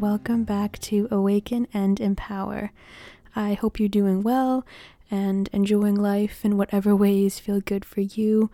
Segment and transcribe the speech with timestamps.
[0.00, 2.70] Welcome back to Awaken and Empower.
[3.34, 4.66] I hope you're doing well
[5.10, 8.50] and enjoying life in whatever ways feel good for you.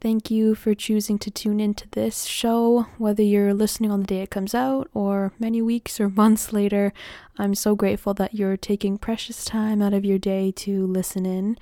[0.00, 4.22] Thank you for choosing to tune into this show, whether you're listening on the day
[4.22, 6.94] it comes out or many weeks or months later.
[7.36, 11.58] I'm so grateful that you're taking precious time out of your day to listen in.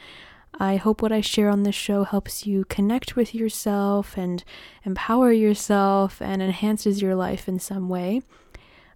[0.60, 4.44] I hope what I share on this show helps you connect with yourself and
[4.84, 8.22] empower yourself and enhances your life in some way.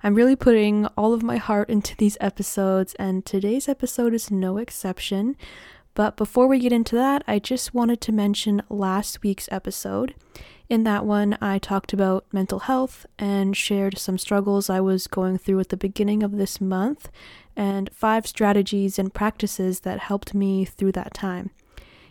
[0.02, 4.56] I'm really putting all of my heart into these episodes, and today's episode is no
[4.56, 5.36] exception.
[5.94, 10.14] But before we get into that, I just wanted to mention last week's episode.
[10.68, 15.38] In that one, I talked about mental health and shared some struggles I was going
[15.38, 17.10] through at the beginning of this month
[17.56, 21.50] and five strategies and practices that helped me through that time.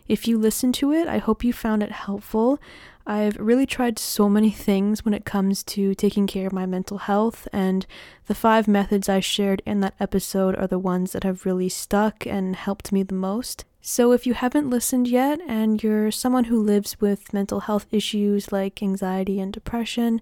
[0.08, 2.58] If you listened to it, I hope you found it helpful.
[3.06, 6.98] I've really tried so many things when it comes to taking care of my mental
[6.98, 7.86] health, and
[8.26, 12.26] the five methods I shared in that episode are the ones that have really stuck
[12.26, 13.64] and helped me the most.
[13.80, 18.52] So, if you haven't listened yet and you're someone who lives with mental health issues
[18.52, 20.20] like anxiety and depression,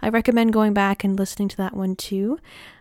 [0.00, 2.38] I recommend going back and listening to that one too.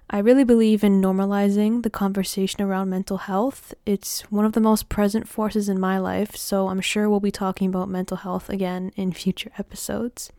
[0.10, 3.74] I really believe in normalizing the conversation around mental health.
[3.86, 7.30] It's one of the most present forces in my life, so I'm sure we'll be
[7.30, 10.32] talking about mental health again in future episodes.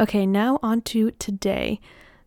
[0.00, 1.80] Okay, now on to today.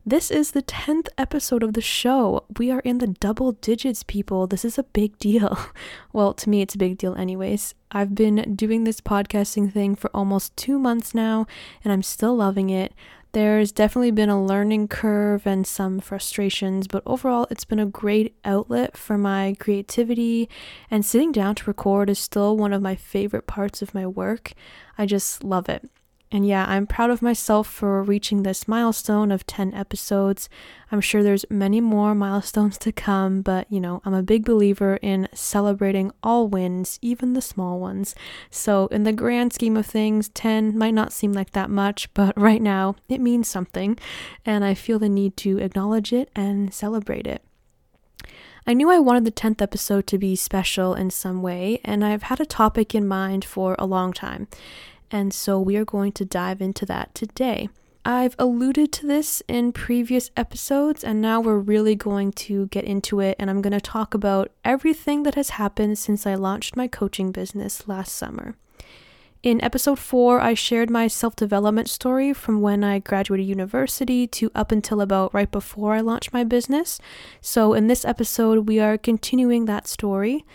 [0.06, 2.46] This is the 10th episode of the show.
[2.58, 4.48] We are in the double digits, people.
[4.48, 5.60] This is a big deal.
[6.14, 7.76] Well, to me, it's a big deal, anyways.
[7.92, 11.46] I've been doing this podcasting thing for almost two months now,
[11.84, 12.94] and I'm still loving it.
[13.34, 18.36] There's definitely been a learning curve and some frustrations, but overall, it's been a great
[18.44, 20.50] outlet for my creativity,
[20.90, 24.54] and sitting down to record is still one of my favorite parts of my work.
[24.98, 25.90] I just love it.
[26.30, 30.50] And yeah, I'm proud of myself for reaching this milestone of 10 episodes.
[30.92, 35.00] I'm sure there's many more milestones to come, but you know, I'm a big believer
[35.02, 38.14] in celebrating all wins, even the small ones.
[38.50, 42.38] So, in the grand scheme of things, 10 might not seem like that much, but
[42.40, 43.98] right now it means something,
[44.46, 47.42] and I feel the need to acknowledge it and celebrate it.
[48.66, 52.24] I knew I wanted the 10th episode to be special in some way, and I've
[52.24, 54.50] had a topic in mind for a long time
[55.12, 57.70] and so we are going to dive into that today.
[58.08, 63.20] I've alluded to this in previous episodes, and now we're really going to get into
[63.20, 63.36] it.
[63.38, 67.34] And I'm going to talk about everything that has happened since I launched my coaching
[67.34, 68.56] business last summer.
[69.44, 74.52] In episode 4, I shared my self development story from when I graduated university to
[74.56, 77.00] up until about right before I launched my business.
[77.42, 80.46] So, in this episode, we are continuing that story.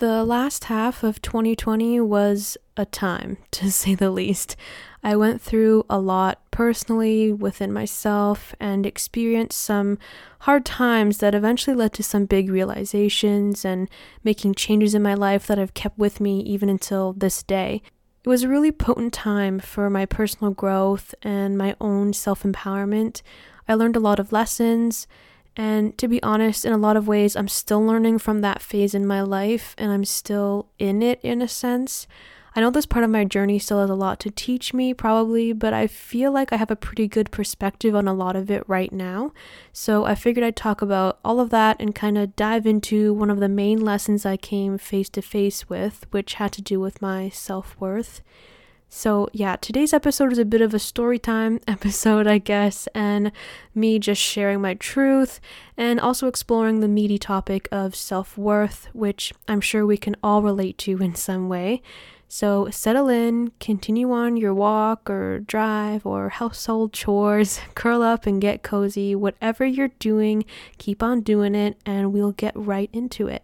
[0.00, 4.56] The last half of 2020 was a time, to say the least.
[5.02, 9.98] I went through a lot personally within myself and experienced some
[10.40, 13.88] hard times that eventually led to some big realizations and
[14.24, 17.82] making changes in my life that I've kept with me even until this day.
[18.22, 23.22] It was a really potent time for my personal growth and my own self empowerment.
[23.66, 25.06] I learned a lot of lessons
[25.56, 28.94] and to be honest, in a lot of ways, I'm still learning from that phase
[28.94, 32.06] in my life and I'm still in it in a sense.
[32.54, 35.52] I know this part of my journey still has a lot to teach me, probably,
[35.52, 38.64] but I feel like I have a pretty good perspective on a lot of it
[38.66, 39.32] right now.
[39.72, 43.30] So I figured I'd talk about all of that and kind of dive into one
[43.30, 47.00] of the main lessons I came face to face with, which had to do with
[47.00, 48.20] my self worth.
[48.92, 53.30] So, yeah, today's episode is a bit of a story time episode, I guess, and
[53.72, 55.40] me just sharing my truth
[55.76, 60.42] and also exploring the meaty topic of self worth, which I'm sure we can all
[60.42, 61.82] relate to in some way.
[62.32, 68.40] So, settle in, continue on your walk or drive or household chores, curl up and
[68.40, 69.16] get cozy.
[69.16, 70.44] Whatever you're doing,
[70.78, 73.42] keep on doing it, and we'll get right into it.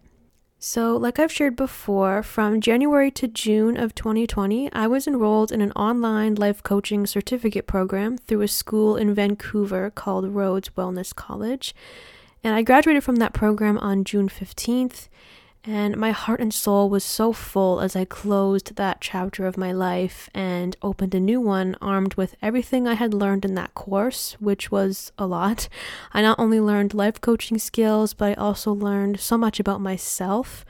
[0.61, 5.61] So, like I've shared before, from January to June of 2020, I was enrolled in
[5.61, 11.75] an online life coaching certificate program through a school in Vancouver called Rhodes Wellness College.
[12.45, 15.09] And I graduated from that program on June 15th.
[15.69, 19.73] And my heart and soul was so full as I closed that chapter of my
[19.73, 24.37] life and opened a new one armed with everything I had learned in that course,
[24.39, 25.69] which was a lot.
[26.15, 30.65] I not only learned life coaching skills, but I also learned so much about myself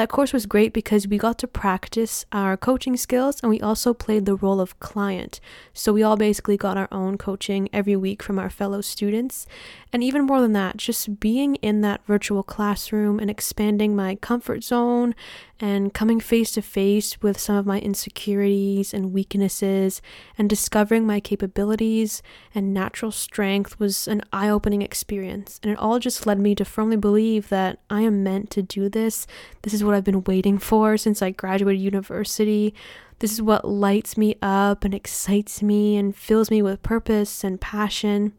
[0.00, 3.92] That course was great because we got to practice our coaching skills and we also
[3.92, 5.40] played the role of client.
[5.74, 9.46] So we all basically got our own coaching every week from our fellow students.
[9.92, 14.64] And even more than that, just being in that virtual classroom and expanding my comfort
[14.64, 15.14] zone
[15.60, 20.00] and coming face to face with some of my insecurities and weaknesses
[20.38, 22.22] and discovering my capabilities
[22.54, 25.60] and natural strength was an eye opening experience.
[25.62, 28.88] And it all just led me to firmly believe that I am meant to do
[28.88, 29.26] this.
[29.62, 32.74] This is what I've been waiting for since I graduated university.
[33.20, 37.60] This is what lights me up and excites me and fills me with purpose and
[37.60, 38.32] passion.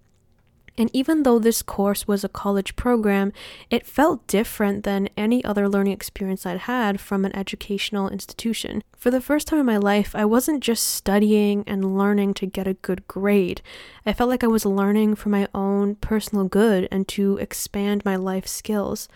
[0.77, 3.33] And even though this course was a college program,
[3.69, 8.81] it felt different than any other learning experience I'd had from an educational institution.
[8.97, 12.67] For the first time in my life, I wasn't just studying and learning to get
[12.67, 13.61] a good grade.
[14.05, 18.15] I felt like I was learning for my own personal good and to expand my
[18.15, 19.09] life skills.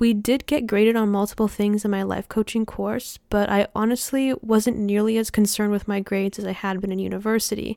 [0.00, 4.32] We did get graded on multiple things in my life coaching course, but I honestly
[4.42, 7.76] wasn't nearly as concerned with my grades as I had been in university.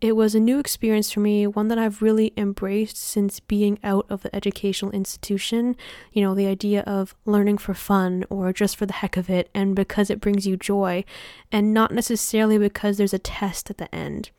[0.00, 4.06] It was a new experience for me, one that I've really embraced since being out
[4.08, 5.74] of the educational institution.
[6.12, 9.50] You know, the idea of learning for fun or just for the heck of it
[9.52, 11.04] and because it brings you joy,
[11.50, 14.30] and not necessarily because there's a test at the end.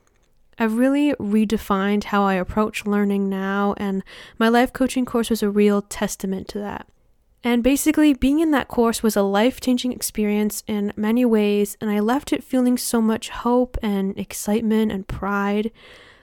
[0.58, 4.04] I've really redefined how I approach learning now, and
[4.38, 6.88] my life coaching course was a real testament to that.
[7.44, 11.90] And basically, being in that course was a life changing experience in many ways, and
[11.90, 15.72] I left it feeling so much hope and excitement and pride.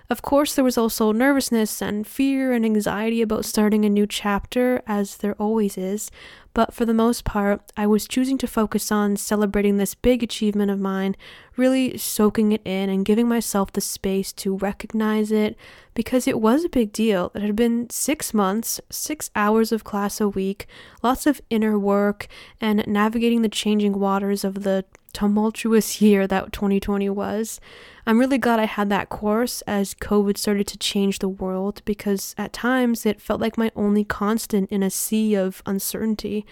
[0.08, 4.81] Of course, there was also nervousness and fear and anxiety about starting a new chapter,
[4.87, 6.12] as there always is,
[6.55, 10.70] but for the most part, I was choosing to focus on celebrating this big achievement
[10.70, 11.17] of mine,
[11.56, 15.56] really soaking it in and giving myself the space to recognize it
[15.93, 17.32] because it was a big deal.
[17.35, 20.67] It had been six months, six hours of class a week,
[21.02, 22.29] lots of inner work,
[22.61, 24.85] and navigating the changing waters of the
[25.17, 27.59] tumultuous year that 2020 was.
[28.07, 32.35] I'm really glad I had that course as COVID started to change the world because
[32.37, 36.45] at times it felt like my only constant in a sea of uncertainty.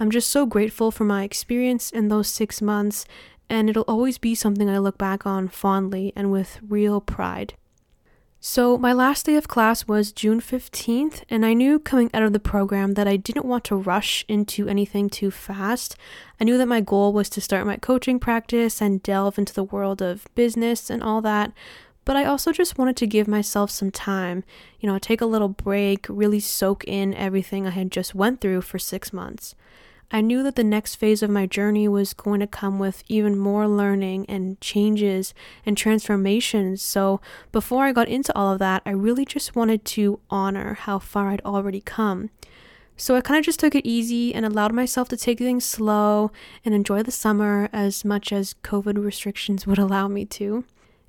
[0.00, 3.04] I'm just so grateful for my experience in those six months,
[3.48, 7.54] and it'll always be something I look back on fondly and with real pride.
[8.42, 12.32] So, my last day of class was June 15th, and I knew coming out of
[12.32, 15.94] the program that I didn't want to rush into anything too fast.
[16.40, 19.62] I knew that my goal was to start my coaching practice and delve into the
[19.62, 21.52] world of business and all that,
[22.06, 24.42] but I also just wanted to give myself some time,
[24.80, 28.62] you know, take a little break, really soak in everything I had just went through
[28.62, 29.54] for 6 months.
[30.12, 33.38] I knew that the next phase of my journey was going to come with even
[33.38, 35.34] more learning and changes
[35.64, 36.82] and transformations.
[36.82, 37.20] So,
[37.52, 41.28] before I got into all of that, I really just wanted to honor how far
[41.28, 42.30] I'd already come.
[42.96, 46.32] So, I kind of just took it easy and allowed myself to take things slow
[46.64, 50.64] and enjoy the summer as much as COVID restrictions would allow me to.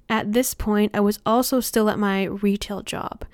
[0.09, 3.25] At this point, I was also still at my retail job.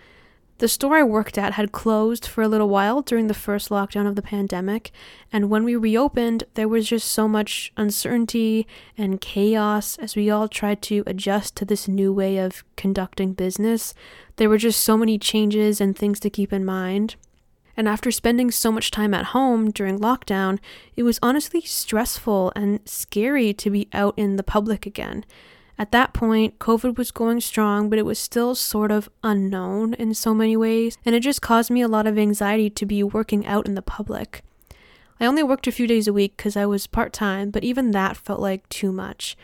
[0.59, 4.07] The store I worked at had closed for a little while during the first lockdown
[4.07, 4.91] of the pandemic,
[5.31, 8.65] and when we reopened, there was just so much uncertainty
[8.97, 13.93] and chaos as we all tried to adjust to this new way of conducting business.
[14.37, 17.17] There were just so many changes and things to keep in mind.
[17.75, 20.57] And after spending so much time at home during lockdown,
[20.95, 25.23] it was honestly stressful and scary to be out in the public again.
[25.79, 30.13] At that point, COVID was going strong, but it was still sort of unknown in
[30.13, 33.45] so many ways, and it just caused me a lot of anxiety to be working
[33.45, 34.43] out in the public.
[35.19, 37.91] I only worked a few days a week because I was part time, but even
[37.91, 39.37] that felt like too much.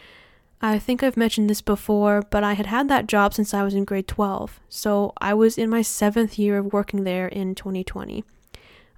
[0.61, 3.73] I think I've mentioned this before, but I had had that job since I was
[3.73, 8.23] in grade 12, so I was in my seventh year of working there in 2020.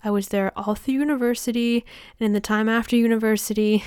[0.03, 1.83] I was there all through university
[2.19, 3.83] and in the time after university.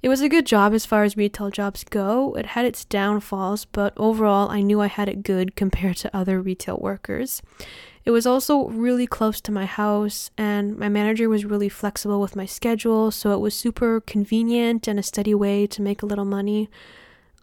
[0.00, 2.34] It was a good job as far as retail jobs go.
[2.34, 6.40] It had its downfalls, but overall, I knew I had it good compared to other
[6.40, 7.42] retail workers.
[8.04, 12.36] It was also really close to my house, and my manager was really flexible with
[12.36, 16.24] my schedule, so it was super convenient and a steady way to make a little
[16.24, 16.70] money.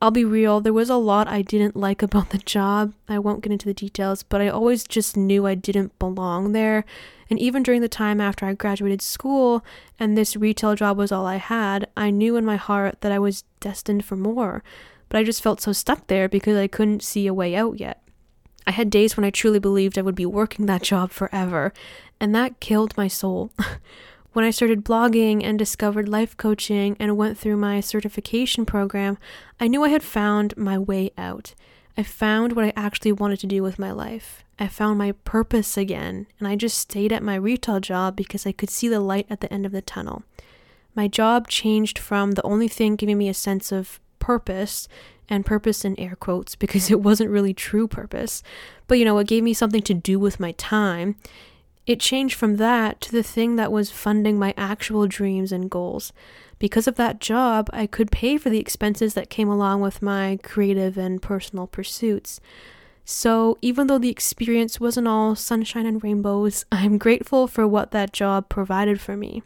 [0.02, 2.94] I'll be real, there was a lot I didn't like about the job.
[3.08, 6.86] I won't get into the details, but I always just knew I didn't belong there.
[7.30, 9.66] And even during the time after I graduated school
[10.00, 13.20] and this retail job was all I had, I knew in my heart that I
[13.20, 14.64] was destined for more.
[15.10, 18.02] But I just felt so stuck there because I couldn't see a way out yet.
[18.68, 21.72] I had days when I truly believed I would be working that job forever,
[22.20, 23.52] and that killed my soul.
[24.36, 29.18] When I started blogging and discovered life coaching and went through my certification program,
[29.62, 31.56] I knew I had found my way out.
[31.98, 34.44] I found what I actually wanted to do with my life.
[34.60, 38.52] I found my purpose again, and I just stayed at my retail job because I
[38.52, 40.24] could see the light at the end of the tunnel.
[40.94, 44.88] My job changed from the only thing giving me a sense of purpose
[45.30, 48.44] and purpose in air quotes because it wasn't really true purpose,
[48.88, 51.16] but you know, it gave me something to do with my time.
[51.88, 56.12] It changed from that to the thing that was funding my actual dreams and goals.
[56.58, 60.40] Because of that job, I could pay for the expenses that came along with my
[60.42, 62.40] creative and personal pursuits.
[63.04, 68.14] So, even though the experience wasn't all sunshine and rainbows, I'm grateful for what that
[68.14, 69.44] job provided for me.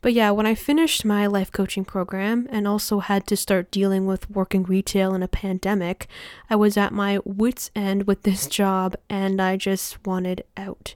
[0.00, 4.06] But yeah, when I finished my life coaching program and also had to start dealing
[4.06, 6.06] with working retail in a pandemic,
[6.48, 10.94] I was at my wits' end with this job and I just wanted out.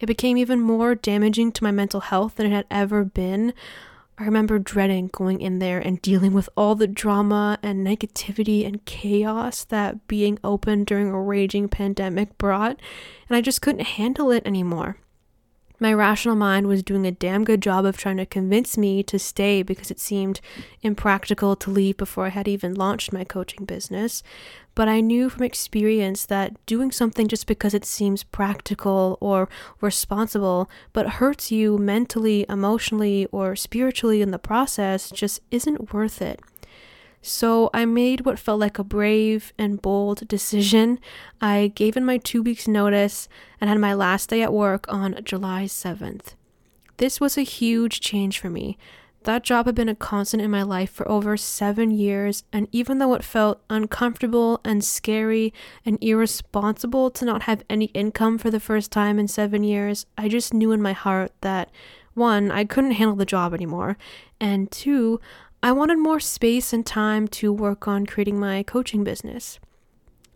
[0.00, 3.52] It became even more damaging to my mental health than it had ever been.
[4.18, 8.84] I remember dreading going in there and dealing with all the drama and negativity and
[8.84, 12.78] chaos that being open during a raging pandemic brought,
[13.28, 14.96] and I just couldn't handle it anymore.
[15.82, 19.18] My rational mind was doing a damn good job of trying to convince me to
[19.18, 20.42] stay because it seemed
[20.82, 24.22] impractical to leave before I had even launched my coaching business.
[24.74, 29.48] But I knew from experience that doing something just because it seems practical or
[29.80, 36.40] responsible but hurts you mentally, emotionally, or spiritually in the process just isn't worth it.
[37.22, 40.98] So I made what felt like a brave and bold decision.
[41.40, 43.28] I gave in my two weeks' notice
[43.60, 46.34] and had my last day at work on July 7th.
[46.96, 48.78] This was a huge change for me.
[49.24, 52.98] That job had been a constant in my life for over seven years, and even
[52.98, 55.52] though it felt uncomfortable and scary
[55.84, 60.28] and irresponsible to not have any income for the first time in seven years, I
[60.28, 61.70] just knew in my heart that
[62.14, 63.98] one, I couldn't handle the job anymore,
[64.40, 65.20] and two,
[65.62, 69.60] I wanted more space and time to work on creating my coaching business.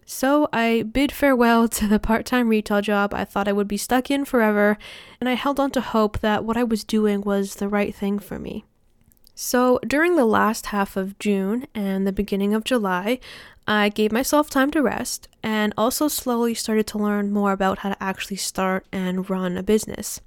[0.05, 3.79] So I bid farewell to the part time retail job I thought I would be
[3.79, 4.77] stuck in forever,
[5.21, 8.19] and I held on to hope that what I was doing was the right thing
[8.19, 8.67] for me.
[9.35, 13.19] So during the last half of June and the beginning of July,
[13.67, 17.89] I gave myself time to rest and also slowly started to learn more about how
[17.91, 20.21] to actually start and run a business.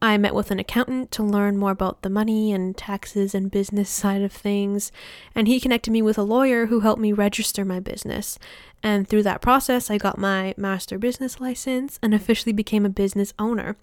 [0.00, 3.90] I met with an accountant to learn more about the money and taxes and business
[3.90, 4.92] side of things,
[5.34, 8.38] and he connected me with a lawyer who helped me register my business.
[8.82, 13.34] And through that process, I got my master business license and officially became a business
[13.38, 13.76] owner.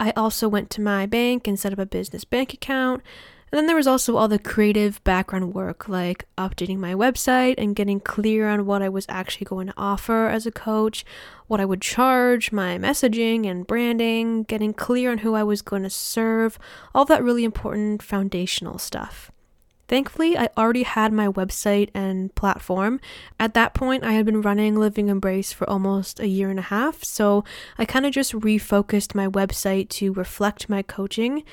[0.00, 3.02] I also went to my bank and set up a business bank account,
[3.54, 7.76] and then there was also all the creative background work, like updating my website and
[7.76, 11.04] getting clear on what I was actually going to offer as a coach,
[11.46, 15.84] what I would charge, my messaging and branding, getting clear on who I was going
[15.84, 16.58] to serve,
[16.96, 19.30] all that really important foundational stuff.
[19.86, 23.00] Thankfully, I already had my website and platform.
[23.38, 26.62] At that point, I had been running Living Embrace for almost a year and a
[26.62, 27.44] half, so
[27.78, 31.44] I kind of just refocused my website to reflect my coaching.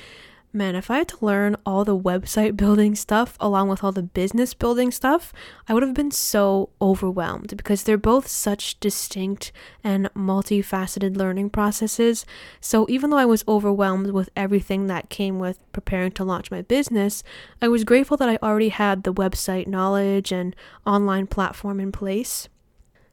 [0.53, 4.03] Man, if I had to learn all the website building stuff along with all the
[4.03, 5.31] business building stuff,
[5.65, 12.25] I would have been so overwhelmed because they're both such distinct and multifaceted learning processes.
[12.59, 16.63] So, even though I was overwhelmed with everything that came with preparing to launch my
[16.63, 17.23] business,
[17.61, 20.53] I was grateful that I already had the website knowledge and
[20.85, 22.49] online platform in place.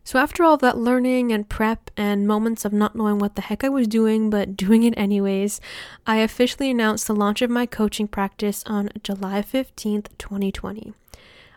[0.08, 3.62] So, after all that learning and prep and moments of not knowing what the heck
[3.62, 5.60] I was doing, but doing it anyways,
[6.06, 10.94] I officially announced the launch of my coaching practice on July 15th, 2020.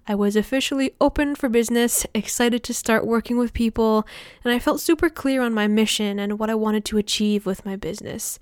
[0.05, 4.05] I was officially open for business, excited to start working with people,
[4.43, 7.65] and I felt super clear on my mission and what I wanted to achieve with
[7.65, 8.38] my business.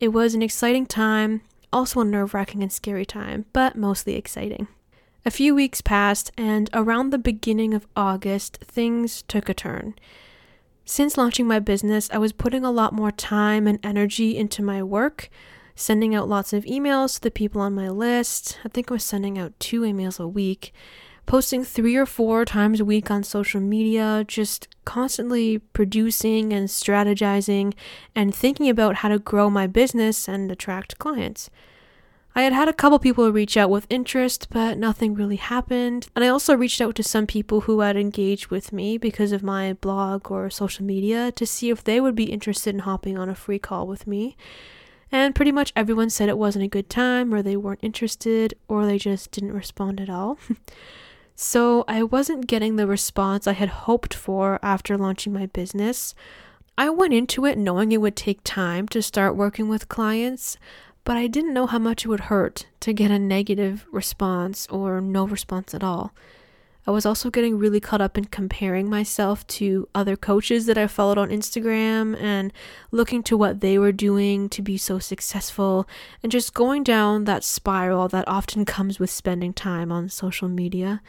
[0.00, 1.40] It was an exciting time,
[1.72, 4.66] also a nerve wracking and scary time, but mostly exciting.
[5.24, 9.94] A few weeks passed, and around the beginning of August, things took a turn.
[10.84, 14.82] Since launching my business, I was putting a lot more time and energy into my
[14.82, 15.30] work,
[15.76, 18.58] sending out lots of emails to the people on my list.
[18.64, 20.74] I think I was sending out two emails a week,
[21.24, 27.74] posting three or four times a week on social media, just constantly producing and strategizing
[28.12, 31.48] and thinking about how to grow my business and attract clients.
[32.34, 36.08] I had had a couple people reach out with interest, but nothing really happened.
[36.16, 39.42] And I also reached out to some people who had engaged with me because of
[39.42, 43.28] my blog or social media to see if they would be interested in hopping on
[43.28, 44.36] a free call with me.
[45.10, 48.86] And pretty much everyone said it wasn't a good time, or they weren't interested, or
[48.86, 50.38] they just didn't respond at all.
[51.36, 56.14] so I wasn't getting the response I had hoped for after launching my business.
[56.78, 60.56] I went into it knowing it would take time to start working with clients,
[61.04, 65.00] but I didn't know how much it would hurt to get a negative response or
[65.00, 66.12] no response at all.
[66.84, 70.88] I was also getting really caught up in comparing myself to other coaches that I
[70.88, 72.52] followed on Instagram and
[72.90, 75.88] looking to what they were doing to be so successful
[76.22, 81.00] and just going down that spiral that often comes with spending time on social media.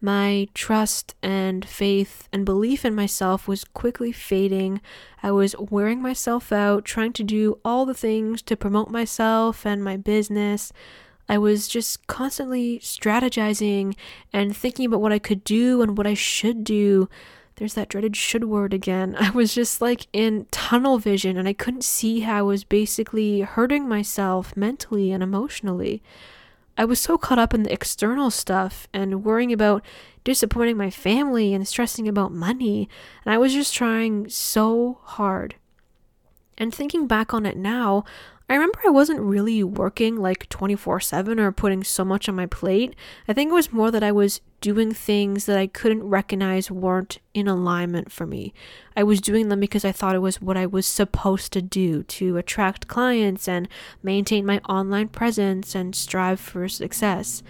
[0.00, 4.80] My trust and faith and belief in myself was quickly fading.
[5.22, 9.84] I was wearing myself out, trying to do all the things to promote myself and
[9.84, 10.72] my business.
[11.28, 13.94] I was just constantly strategizing
[14.32, 17.08] and thinking about what I could do and what I should do.
[17.56, 19.14] There's that dreaded should word again.
[19.20, 23.42] I was just like in tunnel vision and I couldn't see how I was basically
[23.42, 26.02] hurting myself mentally and emotionally.
[26.80, 29.84] I was so caught up in the external stuff and worrying about
[30.24, 32.88] disappointing my family and stressing about money,
[33.22, 35.56] and I was just trying so hard.
[36.56, 38.04] And thinking back on it now,
[38.50, 42.46] I remember I wasn't really working like 24 7 or putting so much on my
[42.46, 42.96] plate.
[43.28, 47.20] I think it was more that I was doing things that I couldn't recognize weren't
[47.32, 48.52] in alignment for me.
[48.96, 52.02] I was doing them because I thought it was what I was supposed to do
[52.02, 53.68] to attract clients and
[54.02, 57.44] maintain my online presence and strive for success.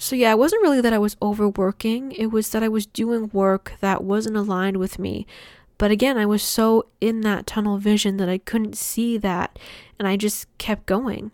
[0.00, 3.30] So, yeah, it wasn't really that I was overworking, it was that I was doing
[3.32, 5.26] work that wasn't aligned with me.
[5.78, 9.58] But again, I was so in that tunnel vision that I couldn't see that,
[9.98, 11.30] and I just kept going.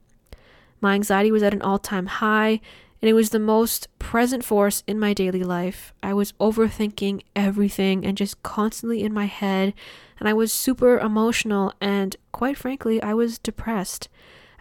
[0.81, 2.61] My anxiety was at an all time high,
[3.01, 5.93] and it was the most present force in my daily life.
[6.03, 9.75] I was overthinking everything and just constantly in my head,
[10.19, 14.09] and I was super emotional, and quite frankly, I was depressed.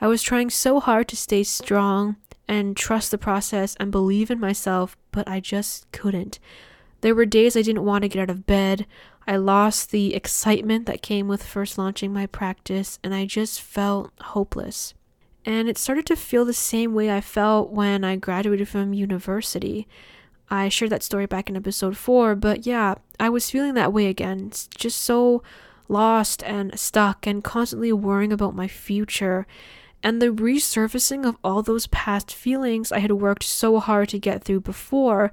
[0.02, 2.18] I was trying so hard to stay strong
[2.48, 6.40] and trust the process and believe in myself, but I just couldn't.
[7.02, 8.86] There were days I didn't want to get out of bed.
[9.26, 14.12] I lost the excitement that came with first launching my practice, and I just felt
[14.20, 14.94] hopeless.
[15.46, 19.88] And it started to feel the same way I felt when I graduated from university.
[20.50, 24.08] I shared that story back in episode 4, but yeah, I was feeling that way
[24.08, 24.52] again.
[24.52, 25.42] just so
[25.88, 29.46] lost and stuck and constantly worrying about my future.
[30.02, 34.44] And the resurfacing of all those past feelings I had worked so hard to get
[34.44, 35.32] through before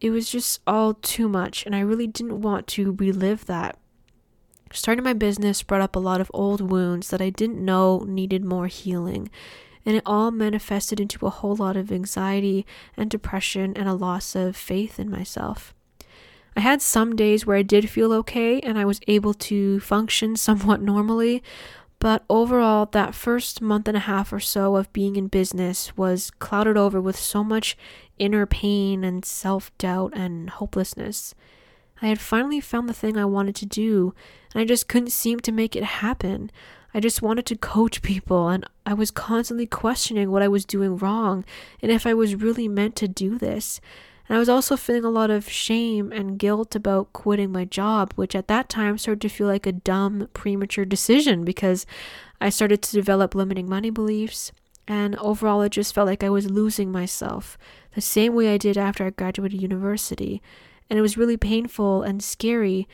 [0.00, 3.78] it was just all too much, and I really didn't want to relive that.
[4.72, 8.44] Starting my business brought up a lot of old wounds that I didn't know needed
[8.44, 9.30] more healing,
[9.84, 14.34] and it all manifested into a whole lot of anxiety and depression and a loss
[14.34, 15.72] of faith in myself.
[16.56, 20.36] I had some days where I did feel okay and I was able to function
[20.36, 21.42] somewhat normally,
[22.06, 26.30] but overall, that first month and a half or so of being in business was
[26.38, 27.76] clouded over with so much
[28.16, 31.34] inner pain and self doubt and hopelessness.
[32.00, 34.14] I had finally found the thing I wanted to do,
[34.54, 36.52] and I just couldn't seem to make it happen.
[36.94, 40.96] I just wanted to coach people, and I was constantly questioning what I was doing
[40.98, 41.44] wrong
[41.82, 43.80] and if I was really meant to do this.
[44.28, 48.12] And I was also feeling a lot of shame and guilt about quitting my job,
[48.16, 51.86] which at that time started to feel like a dumb, premature decision because
[52.40, 54.50] I started to develop limiting money beliefs.
[54.88, 57.58] And overall, it just felt like I was losing myself,
[57.94, 60.42] the same way I did after I graduated university.
[60.88, 62.88] And it was really painful and scary.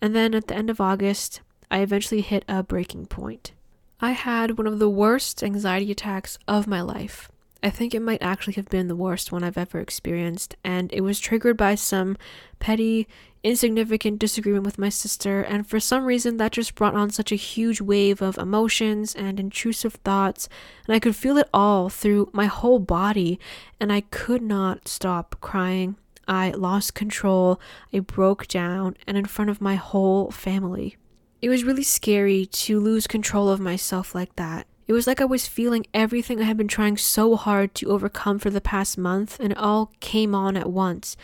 [0.00, 3.52] And then at the end of August, I eventually hit a breaking point.
[4.00, 7.30] I had one of the worst anxiety attacks of my life.
[7.60, 11.00] I think it might actually have been the worst one I've ever experienced, and it
[11.00, 12.16] was triggered by some
[12.60, 13.08] petty,
[13.42, 17.36] insignificant disagreement with my sister, and for some reason that just brought on such a
[17.36, 20.48] huge wave of emotions and intrusive thoughts,
[20.86, 23.40] and I could feel it all through my whole body,
[23.80, 25.96] and I could not stop crying.
[26.28, 27.60] I lost control,
[27.92, 30.96] I broke down, and in front of my whole family.
[31.42, 34.66] It was really scary to lose control of myself like that.
[34.88, 38.38] It was like I was feeling everything I had been trying so hard to overcome
[38.38, 41.14] for the past month, and it all came on at once.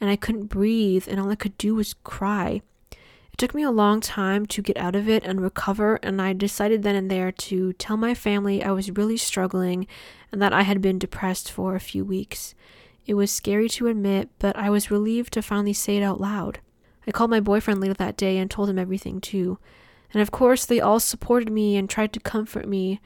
[0.00, 2.62] And I couldn't breathe, and all I could do was cry.
[2.92, 6.32] It took me a long time to get out of it and recover, and I
[6.32, 9.88] decided then and there to tell my family I was really struggling
[10.30, 12.54] and that I had been depressed for a few weeks.
[13.04, 16.60] It was scary to admit, but I was relieved to finally say it out loud.
[17.04, 19.58] I called my boyfriend later that day and told him everything too.
[20.12, 23.00] And of course, they all supported me and tried to comfort me.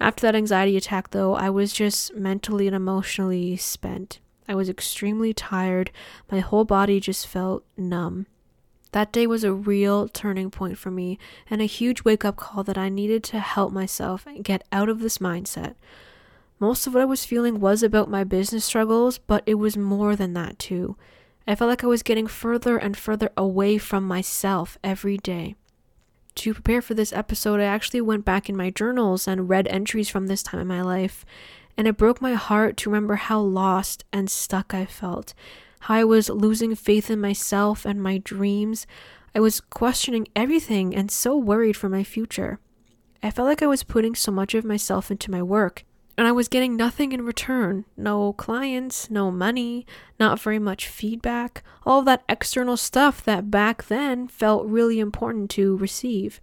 [0.00, 4.20] After that anxiety attack, though, I was just mentally and emotionally spent.
[4.48, 5.90] I was extremely tired.
[6.30, 8.26] My whole body just felt numb.
[8.92, 11.18] That day was a real turning point for me
[11.50, 14.88] and a huge wake up call that I needed to help myself and get out
[14.88, 15.74] of this mindset.
[16.58, 20.16] Most of what I was feeling was about my business struggles, but it was more
[20.16, 20.96] than that too.
[21.46, 25.54] I felt like I was getting further and further away from myself every day
[26.36, 30.08] to prepare for this episode, I actually went back in my journals and read entries
[30.08, 31.24] from this time in my life,
[31.76, 35.34] and it broke my heart to remember how lost and stuck I felt.
[35.80, 38.86] how I was losing faith in myself and my dreams.
[39.34, 42.58] I was questioning everything and so worried for my future.
[43.22, 45.84] I felt like I was putting so much of myself into my work,
[46.18, 49.86] and I was getting nothing in return no clients, no money,
[50.18, 55.76] not very much feedback, all that external stuff that back then felt really important to
[55.76, 56.40] receive.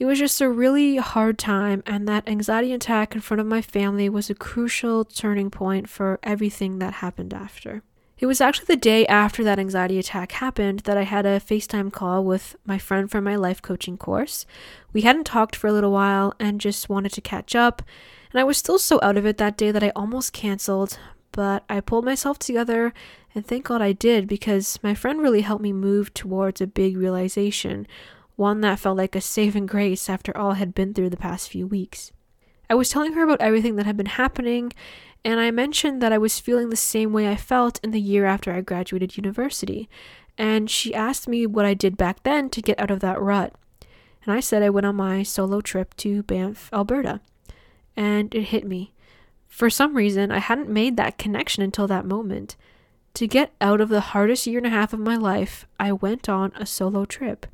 [0.00, 3.62] It was just a really hard time, and that anxiety attack in front of my
[3.62, 7.82] family was a crucial turning point for everything that happened after.
[8.18, 11.92] It was actually the day after that anxiety attack happened that I had a FaceTime
[11.92, 14.46] call with my friend from my life coaching course.
[14.92, 17.82] We hadn't talked for a little while and just wanted to catch up,
[18.36, 20.98] and I was still so out of it that day that I almost canceled,
[21.32, 22.92] but I pulled myself together
[23.34, 26.98] and thank God I did because my friend really helped me move towards a big
[26.98, 27.86] realization
[28.34, 31.48] one that felt like a saving grace after all I had been through the past
[31.48, 32.12] few weeks.
[32.68, 34.74] I was telling her about everything that had been happening,
[35.24, 38.26] and I mentioned that I was feeling the same way I felt in the year
[38.26, 39.88] after I graduated university,
[40.36, 43.54] and she asked me what I did back then to get out of that rut.
[44.26, 47.22] And I said I went on my solo trip to Banff, Alberta.
[47.96, 48.92] And it hit me.
[49.48, 52.56] For some reason, I hadn't made that connection until that moment.
[53.14, 56.28] To get out of the hardest year and a half of my life, I went
[56.28, 57.46] on a solo trip.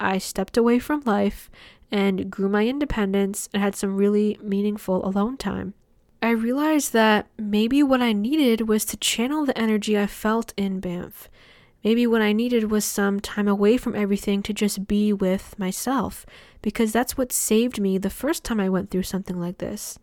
[0.00, 1.50] I stepped away from life
[1.92, 5.74] and grew my independence and had some really meaningful alone time.
[6.22, 10.80] I realized that maybe what I needed was to channel the energy I felt in
[10.80, 11.28] Banff.
[11.82, 16.26] Maybe what I needed was some time away from everything to just be with myself,
[16.60, 19.98] because that's what saved me the first time I went through something like this.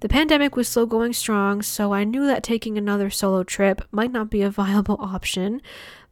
[0.00, 4.12] The pandemic was still going strong, so I knew that taking another solo trip might
[4.12, 5.60] not be a viable option,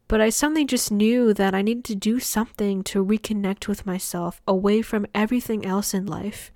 [0.09, 4.43] but I suddenly just knew that I needed to do something to reconnect with myself
[4.47, 6.53] away from everything else in life.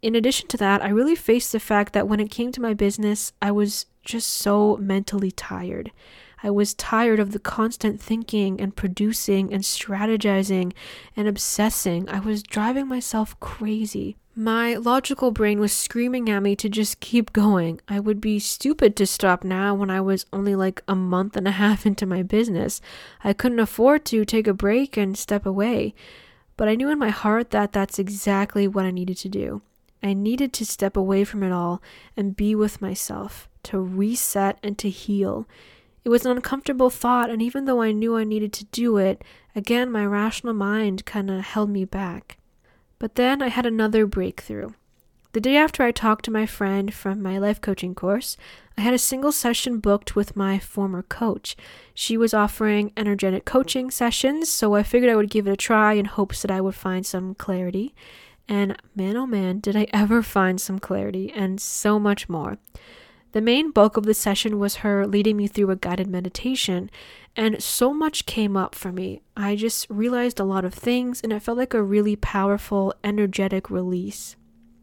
[0.00, 2.72] In addition to that, I really faced the fact that when it came to my
[2.72, 5.90] business, I was just so mentally tired.
[6.42, 10.72] I was tired of the constant thinking and producing and strategizing
[11.16, 12.08] and obsessing.
[12.08, 14.16] I was driving myself crazy.
[14.36, 17.80] My logical brain was screaming at me to just keep going.
[17.88, 21.48] I would be stupid to stop now when I was only like a month and
[21.48, 22.80] a half into my business.
[23.24, 25.92] I couldn't afford to take a break and step away.
[26.56, 29.62] But I knew in my heart that that's exactly what I needed to do.
[30.04, 31.82] I needed to step away from it all
[32.16, 35.48] and be with myself, to reset and to heal.
[36.08, 39.22] It was an uncomfortable thought, and even though I knew I needed to do it,
[39.54, 42.38] again, my rational mind kind of held me back.
[42.98, 44.70] But then I had another breakthrough.
[45.34, 48.38] The day after I talked to my friend from my life coaching course,
[48.78, 51.54] I had a single session booked with my former coach.
[51.92, 55.92] She was offering energetic coaching sessions, so I figured I would give it a try
[55.92, 57.94] in hopes that I would find some clarity.
[58.48, 62.56] And man, oh man, did I ever find some clarity and so much more.
[63.32, 66.90] The main bulk of the session was her leading me through a guided meditation,
[67.36, 69.20] and so much came up for me.
[69.36, 73.70] I just realized a lot of things, and it felt like a really powerful, energetic
[73.70, 74.36] release.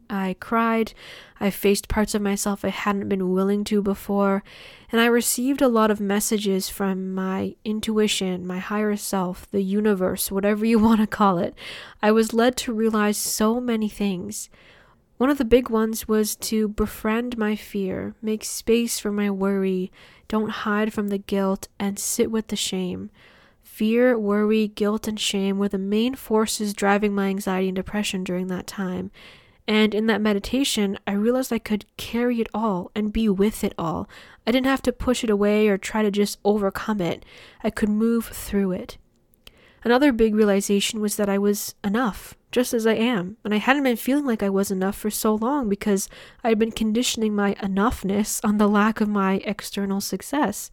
[0.08, 0.92] I cried,
[1.40, 4.44] I faced parts of myself I hadn't been willing to before,
[4.92, 10.30] and I received a lot of messages from my intuition, my higher self, the universe,
[10.30, 11.54] whatever you want to call it.
[12.00, 14.48] I was led to realize so many things.
[15.18, 19.90] One of the big ones was to befriend my fear, make space for my worry,
[20.28, 23.10] don't hide from the guilt, and sit with the shame.
[23.62, 28.48] Fear, worry, guilt, and shame were the main forces driving my anxiety and depression during
[28.48, 29.10] that time.
[29.66, 33.74] And in that meditation, I realized I could carry it all and be with it
[33.78, 34.08] all.
[34.46, 37.24] I didn't have to push it away or try to just overcome it.
[37.64, 38.98] I could move through it.
[39.86, 43.84] Another big realization was that I was enough, just as I am, and I hadn't
[43.84, 46.08] been feeling like I was enough for so long because
[46.42, 50.72] I had been conditioning my enoughness on the lack of my external success.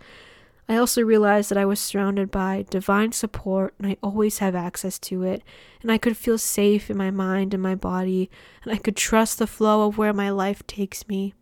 [0.68, 4.98] I also realized that I was surrounded by divine support and I always have access
[5.02, 5.44] to it,
[5.84, 8.32] and I could feel safe in my mind and my body,
[8.64, 11.36] and I could trust the flow of where my life takes me.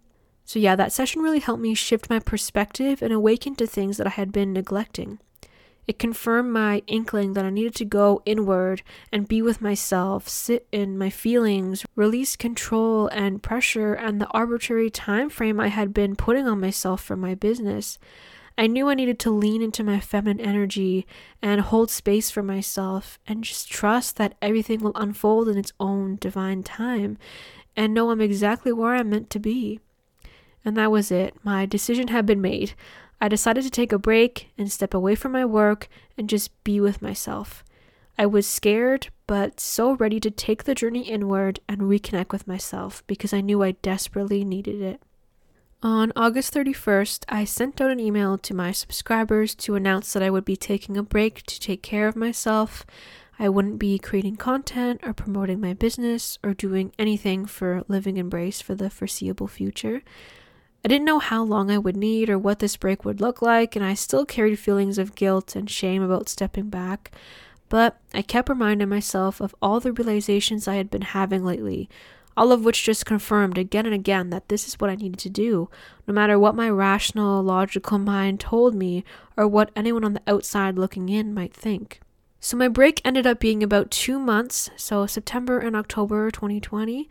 [0.44, 4.08] So, yeah, that session really helped me shift my perspective and awaken to things that
[4.08, 5.20] I had been neglecting.
[5.88, 10.68] It confirmed my inkling that I needed to go inward and be with myself, sit
[10.72, 16.16] in my feelings, release control and pressure and the arbitrary time frame I had been
[16.16, 17.98] putting on myself for my business.
[18.58, 21.08] I knew I needed to lean into my feminine energy
[21.42, 26.18] and hold space for myself and just trust that everything will unfold in its own
[26.18, 27.18] divine time
[27.76, 29.80] and know I'm exactly where I'm meant to be.
[30.64, 31.36] And that was it.
[31.44, 32.74] My decision had been made.
[33.22, 36.82] I decided to take a break and step away from my work and just be
[36.82, 37.64] with myself.
[38.18, 43.04] I was scared, but so ready to take the journey inward and reconnect with myself
[43.06, 45.04] because I knew I desperately needed it.
[45.84, 50.30] On August 31st, I sent out an email to my subscribers to announce that I
[50.32, 52.86] would be taking a break to take care of myself.
[53.40, 58.62] I wouldn't be creating content or promoting my business or doing anything for Living Embrace
[58.62, 60.02] for the foreseeable future.
[60.84, 63.76] I didn't know how long I would need or what this break would look like,
[63.76, 67.12] and I still carried feelings of guilt and shame about stepping back.
[67.70, 71.90] But I kept reminding myself of all the realizations I had been having lately
[72.38, 75.30] all of which just confirmed again and again that this is what I needed to
[75.30, 75.70] do,
[76.08, 79.04] no matter what my rational, logical mind told me
[79.36, 82.00] or what anyone on the outside looking in might think.
[82.40, 87.08] So my break ended up being about two months, so September and October 2020.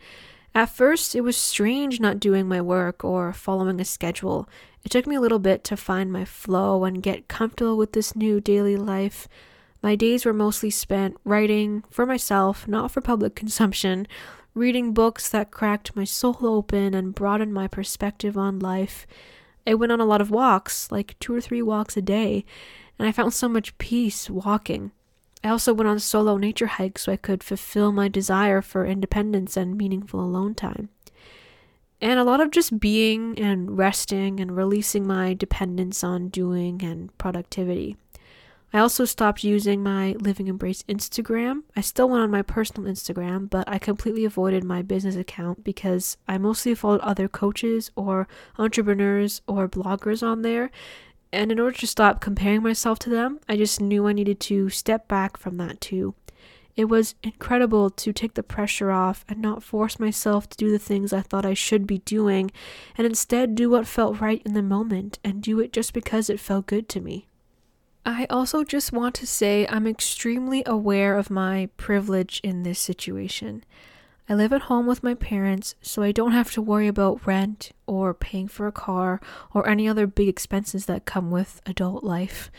[0.53, 4.49] At first, it was strange not doing my work or following a schedule.
[4.83, 8.15] It took me a little bit to find my flow and get comfortable with this
[8.15, 9.29] new daily life.
[9.81, 14.07] My days were mostly spent writing for myself, not for public consumption,
[14.53, 19.07] reading books that cracked my soul open and broadened my perspective on life.
[19.65, 22.43] I went on a lot of walks, like two or three walks a day,
[22.99, 24.91] and I found so much peace walking.
[25.43, 29.57] I also went on solo nature hikes so I could fulfill my desire for independence
[29.57, 30.89] and meaningful alone time.
[31.99, 37.15] And a lot of just being and resting and releasing my dependence on doing and
[37.17, 37.95] productivity.
[38.73, 41.63] I also stopped using my Living Embrace Instagram.
[41.75, 46.15] I still went on my personal Instagram, but I completely avoided my business account because
[46.25, 50.71] I mostly followed other coaches or entrepreneurs or bloggers on there.
[51.33, 54.69] And in order to stop comparing myself to them, I just knew I needed to
[54.69, 56.15] step back from that too.
[56.75, 60.79] It was incredible to take the pressure off and not force myself to do the
[60.79, 62.51] things I thought I should be doing,
[62.97, 66.39] and instead do what felt right in the moment and do it just because it
[66.39, 67.27] felt good to me.
[68.05, 73.63] I also just want to say I'm extremely aware of my privilege in this situation.
[74.31, 77.73] I live at home with my parents, so I don't have to worry about rent
[77.85, 79.19] or paying for a car
[79.53, 82.49] or any other big expenses that come with adult life.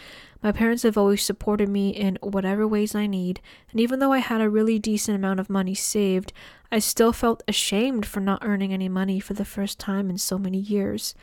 [0.42, 4.18] My parents have always supported me in whatever ways I need, and even though I
[4.18, 6.34] had a really decent amount of money saved,
[6.70, 10.36] I still felt ashamed for not earning any money for the first time in so
[10.36, 11.14] many years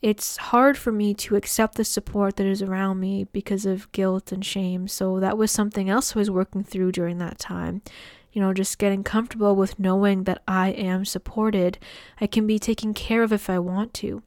[0.00, 4.32] it's hard for me to accept the support that is around me because of guilt
[4.32, 4.88] and shame.
[4.88, 7.82] So that was something else I was working through during that time.
[8.32, 11.78] You know, just getting comfortable with knowing that I am supported.
[12.20, 14.22] I can be taken care of if I want to.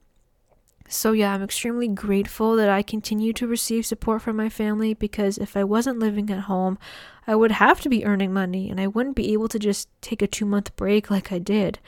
[0.88, 5.36] So, yeah, I'm extremely grateful that I continue to receive support from my family because
[5.36, 6.78] if I wasn't living at home,
[7.26, 10.22] I would have to be earning money and I wouldn't be able to just take
[10.22, 11.80] a two month break like I did.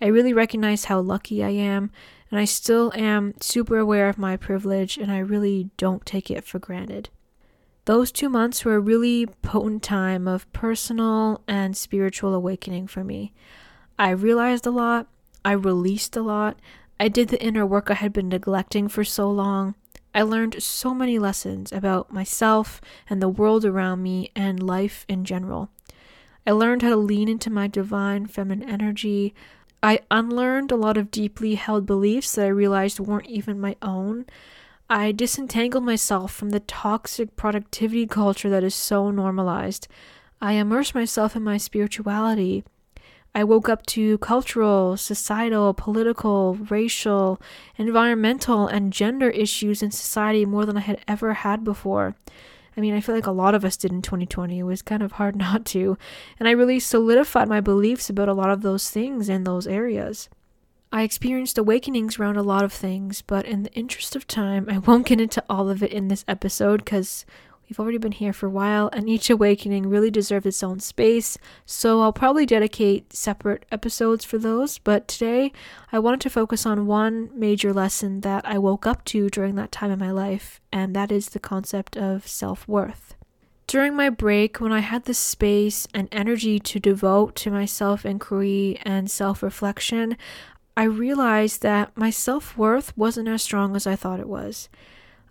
[0.00, 1.92] I really recognize how lucky I am
[2.30, 6.44] and I still am super aware of my privilege and I really don't take it
[6.44, 7.08] for granted.
[7.84, 13.32] Those two months were a really potent time of personal and spiritual awakening for me.
[13.98, 15.08] I realized a lot,
[15.44, 16.58] I released a lot,
[17.00, 19.74] I did the inner work I had been neglecting for so long.
[20.14, 25.24] I learned so many lessons about myself and the world around me and life in
[25.24, 25.70] general.
[26.46, 29.34] I learned how to lean into my divine feminine energy,
[29.82, 34.26] I unlearned a lot of deeply held beliefs that I realized weren't even my own.
[34.94, 39.88] I disentangled myself from the toxic productivity culture that is so normalized.
[40.38, 42.62] I immersed myself in my spirituality.
[43.34, 47.40] I woke up to cultural, societal, political, racial,
[47.78, 52.14] environmental, and gender issues in society more than I had ever had before.
[52.76, 54.58] I mean, I feel like a lot of us did in 2020.
[54.58, 55.96] It was kind of hard not to.
[56.38, 60.28] And I really solidified my beliefs about a lot of those things in those areas.
[60.92, 64.78] I experienced awakenings around a lot of things, but in the interest of time, I
[64.78, 67.24] won't get into all of it in this episode because
[67.72, 71.38] We've already been here for a while, and each awakening really deserves its own space,
[71.64, 74.76] so I'll probably dedicate separate episodes for those.
[74.76, 75.52] But today,
[75.90, 79.72] I wanted to focus on one major lesson that I woke up to during that
[79.72, 83.14] time in my life, and that is the concept of self worth.
[83.66, 88.04] During my break, when I had the space and energy to devote to my self
[88.04, 90.18] inquiry and self reflection,
[90.76, 94.68] I realized that my self worth wasn't as strong as I thought it was.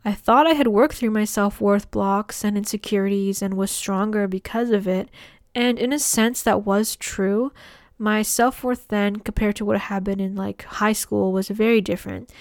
[0.05, 4.27] I thought I had worked through my self worth blocks and insecurities and was stronger
[4.27, 5.09] because of it,
[5.55, 7.51] and in a sense, that was true.
[7.97, 11.81] My self worth then, compared to what had been in like high school, was very
[11.81, 12.31] different.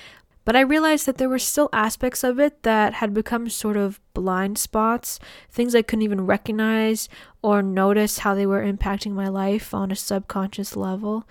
[0.44, 4.00] But I realized that there were still aspects of it that had become sort of
[4.14, 7.08] blind spots, things I couldn't even recognize
[7.42, 11.26] or notice how they were impacting my life on a subconscious level.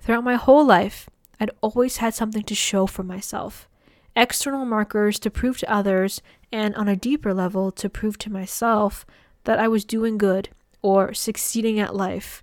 [0.00, 1.08] Throughout my whole life,
[1.40, 3.68] I'd always had something to show for myself
[4.18, 9.06] external markers to prove to others, and on a deeper level, to prove to myself
[9.44, 10.48] that I was doing good
[10.82, 12.42] or succeeding at life.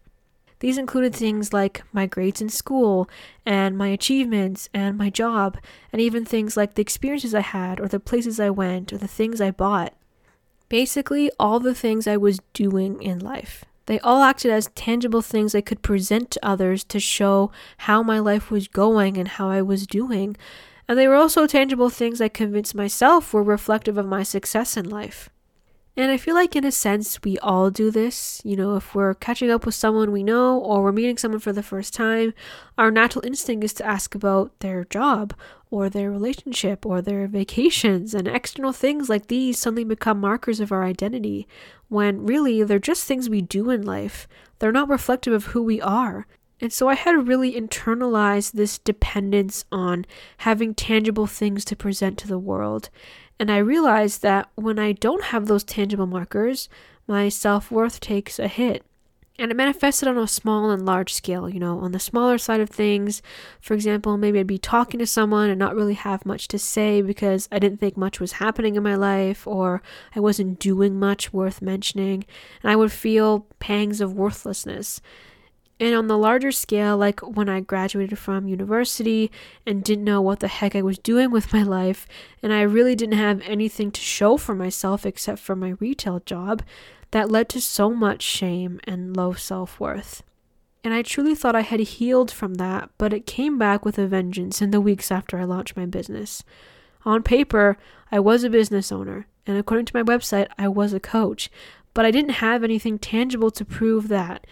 [0.60, 3.10] These included things like my grades in school,
[3.46, 5.58] and my achievements, and my job,
[5.92, 9.08] and even things like the experiences I had, or the places I went, or the
[9.08, 9.94] things I bought.
[10.70, 13.66] Basically, all the things I was doing in life.
[13.86, 18.20] They all acted as tangible things I could present to others to show how my
[18.20, 20.36] life was going and how I was doing.
[20.88, 24.90] And they were also tangible things I convinced myself were reflective of my success in
[24.90, 25.30] life.
[25.98, 28.42] And I feel like, in a sense, we all do this.
[28.44, 31.54] You know, if we're catching up with someone we know or we're meeting someone for
[31.54, 32.34] the first time,
[32.78, 35.34] our natural instinct is to ask about their job
[35.76, 38.14] or their relationship or their vacations.
[38.14, 41.50] And external things like these suddenly become markers of our identity
[41.90, 44.26] when really they're just things we do in life.
[44.60, 46.28] They're not reflective of who we are.
[46.62, 50.06] And so I had to really internalized this dependence on
[50.38, 52.90] having tangible things to present to the world.
[53.38, 56.70] And I realized that when I don't have those tangible markers,
[57.06, 58.86] my self worth takes a hit.
[59.38, 61.50] And it manifested on a small and large scale.
[61.50, 63.22] You know, on the smaller side of things,
[63.60, 67.02] for example, maybe I'd be talking to someone and not really have much to say
[67.02, 69.82] because I didn't think much was happening in my life or
[70.16, 72.26] I wasn't doing much worth mentioning.
[72.64, 75.02] And I would feel pangs of worthlessness.
[75.78, 79.30] And on the larger scale, like when I graduated from university
[79.66, 82.08] and didn't know what the heck I was doing with my life,
[82.42, 86.64] and I really didn't have anything to show for myself except for my retail job,
[87.12, 90.24] that led to so much shame and low self worth.
[90.84, 94.08] And I truly thought I had healed from that, but it came back with a
[94.08, 96.44] vengeance in the weeks after I launched my business.
[97.04, 97.78] On paper,
[98.12, 101.50] I was a business owner, and according to my website, I was a coach,
[101.94, 104.46] but I didn't have anything tangible to prove that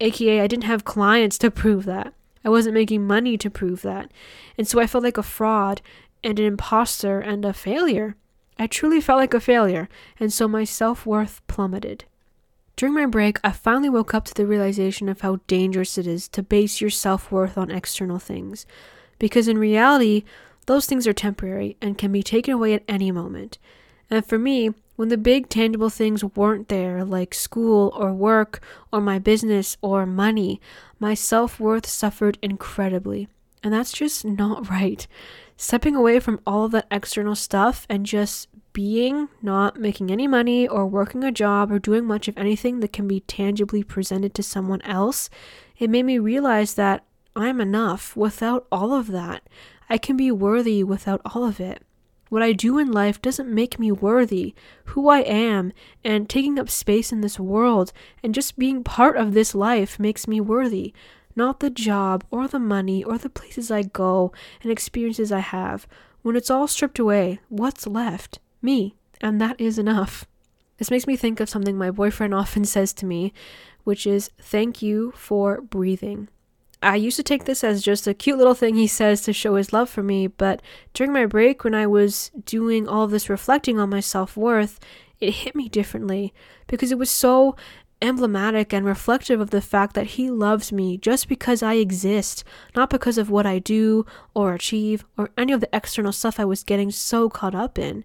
[0.00, 2.14] aka I didn't have clients to prove that.
[2.44, 4.10] I wasn't making money to prove that.
[4.56, 5.82] And so I felt like a fraud
[6.24, 8.16] and an imposter and a failure.
[8.60, 12.04] I truly felt like a failure, and so my self worth plummeted.
[12.76, 16.28] During my break, I finally woke up to the realization of how dangerous it is
[16.28, 18.66] to base your self worth on external things.
[19.18, 20.24] Because in reality,
[20.66, 23.56] those things are temporary and can be taken away at any moment.
[24.10, 28.60] And for me, when the big tangible things weren't there, like school or work
[28.92, 30.60] or my business or money,
[30.98, 33.26] my self worth suffered incredibly.
[33.62, 35.06] And that's just not right.
[35.62, 40.66] Stepping away from all of that external stuff and just being, not making any money
[40.66, 44.42] or working a job or doing much of anything that can be tangibly presented to
[44.42, 45.28] someone else,
[45.76, 47.04] it made me realize that
[47.36, 49.42] I'm enough without all of that.
[49.90, 51.82] I can be worthy without all of it.
[52.30, 54.54] What I do in life doesn't make me worthy.
[54.86, 57.92] Who I am and taking up space in this world
[58.22, 60.94] and just being part of this life makes me worthy.
[61.36, 65.86] Not the job or the money or the places I go and experiences I have.
[66.22, 68.40] When it's all stripped away, what's left?
[68.60, 68.94] Me.
[69.20, 70.24] And that is enough.
[70.78, 73.32] This makes me think of something my boyfriend often says to me,
[73.84, 76.28] which is thank you for breathing.
[76.82, 79.56] I used to take this as just a cute little thing he says to show
[79.56, 80.62] his love for me, but
[80.94, 84.80] during my break, when I was doing all this reflecting on my self worth,
[85.20, 86.32] it hit me differently
[86.66, 87.54] because it was so
[88.02, 92.90] emblematic and reflective of the fact that he loves me just because I exist, not
[92.90, 96.64] because of what I do or achieve or any of the external stuff I was
[96.64, 98.04] getting so caught up in.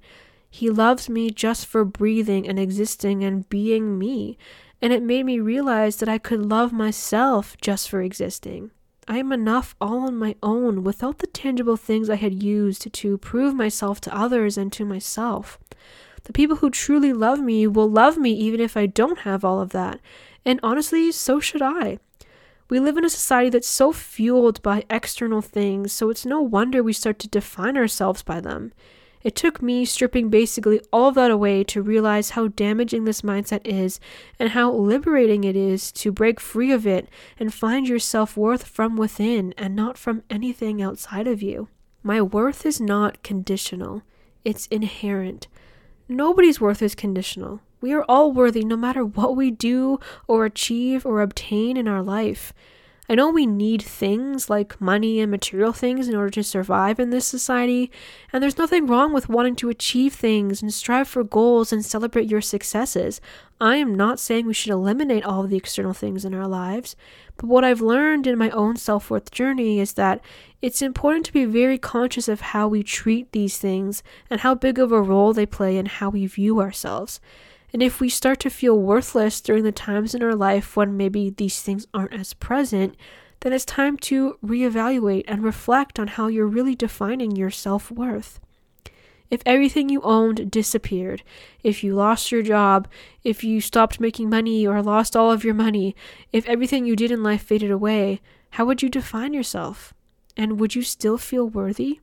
[0.49, 4.37] He loves me just for breathing and existing and being me
[4.81, 8.71] and it made me realize that I could love myself just for existing.
[9.07, 13.17] I am enough all on my own without the tangible things I had used to
[13.17, 15.59] prove myself to others and to myself.
[16.25, 19.61] The people who truly love me will love me even if I don't have all
[19.61, 19.99] of that.
[20.43, 21.99] And honestly, so should I.
[22.67, 26.81] We live in a society that's so fueled by external things, so it's no wonder
[26.81, 28.73] we start to define ourselves by them.
[29.21, 33.99] It took me stripping basically all that away to realize how damaging this mindset is
[34.39, 37.09] and how liberating it is to break free of it
[37.39, 41.69] and find your self worth from within and not from anything outside of you.
[42.03, 44.03] My worth is not conditional,
[44.43, 45.47] it's inherent.
[46.07, 47.61] Nobody's worth is conditional.
[47.81, 52.03] We are all worthy no matter what we do or achieve or obtain in our
[52.03, 52.53] life.
[53.07, 57.11] I know we need things like money and material things in order to survive in
[57.11, 57.91] this society,
[58.33, 62.29] and there's nothing wrong with wanting to achieve things and strive for goals and celebrate
[62.29, 63.21] your successes.
[63.61, 66.95] I am not saying we should eliminate all of the external things in our lives,
[67.37, 70.19] but what I've learned in my own self worth journey is that
[70.61, 74.79] it's important to be very conscious of how we treat these things and how big
[74.79, 77.19] of a role they play in how we view ourselves.
[77.73, 81.29] And if we start to feel worthless during the times in our life when maybe
[81.29, 82.95] these things aren't as present,
[83.41, 88.39] then it's time to reevaluate and reflect on how you're really defining your self worth.
[89.31, 91.23] if everything you owned disappeared,
[91.63, 92.87] if you lost your job,
[93.23, 95.95] if you stopped making money or lost all of your money,
[96.31, 99.93] if everything you did in life faded away, how would you define yourself?
[100.37, 101.99] And would you still feel worthy?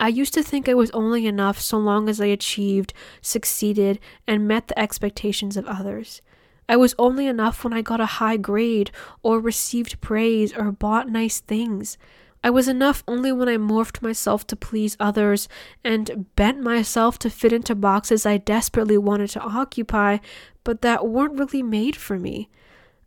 [0.00, 4.48] I used to think I was only enough so long as I achieved, succeeded, and
[4.48, 6.20] met the expectations of others.
[6.68, 8.90] I was only enough when I got a high grade,
[9.22, 11.98] or received praise, or bought nice things.
[12.42, 15.48] I was enough only when I morphed myself to please others
[15.82, 20.18] and bent myself to fit into boxes I desperately wanted to occupy,
[20.62, 22.50] but that weren't really made for me.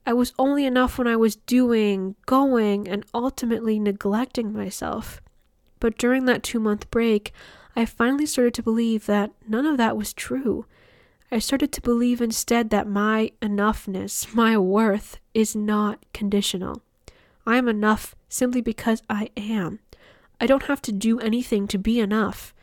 [0.08, 5.22] I was only enough when I was doing, going, and ultimately neglecting myself.
[5.80, 7.32] But during that two month break,
[7.76, 10.66] I finally started to believe that none of that was true.
[11.32, 16.82] I started to believe instead that my enoughness, my worth, is not conditional.
[17.46, 19.80] I am enough simply because I am.
[20.40, 22.54] I don't have to do anything to be enough.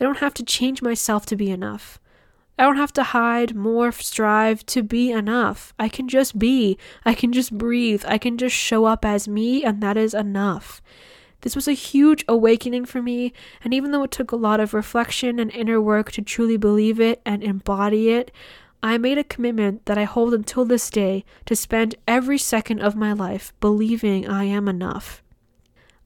[0.00, 1.98] I don't have to change myself to be enough.
[2.58, 5.72] I don't have to hide, morph, strive to be enough.
[5.78, 6.78] I can just be.
[7.04, 8.04] I can just breathe.
[8.06, 10.82] I can just show up as me, and that is enough.
[11.42, 13.32] This was a huge awakening for me,
[13.62, 17.00] and even though it took a lot of reflection and inner work to truly believe
[17.00, 18.30] it and embody it,
[18.82, 22.96] I made a commitment that I hold until this day to spend every second of
[22.96, 25.22] my life believing I am enough.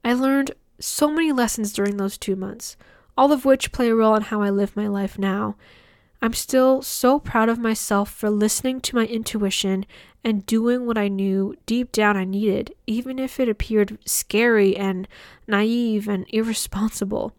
[0.03, 2.77] I learned so many lessons during those two months,
[3.17, 5.55] all of which play a role in how I live my life now.
[6.19, 9.85] I'm still so proud of myself for listening to my intuition
[10.23, 15.07] and doing what I knew deep down I needed, even if it appeared scary and
[15.47, 17.33] naive and irresponsible.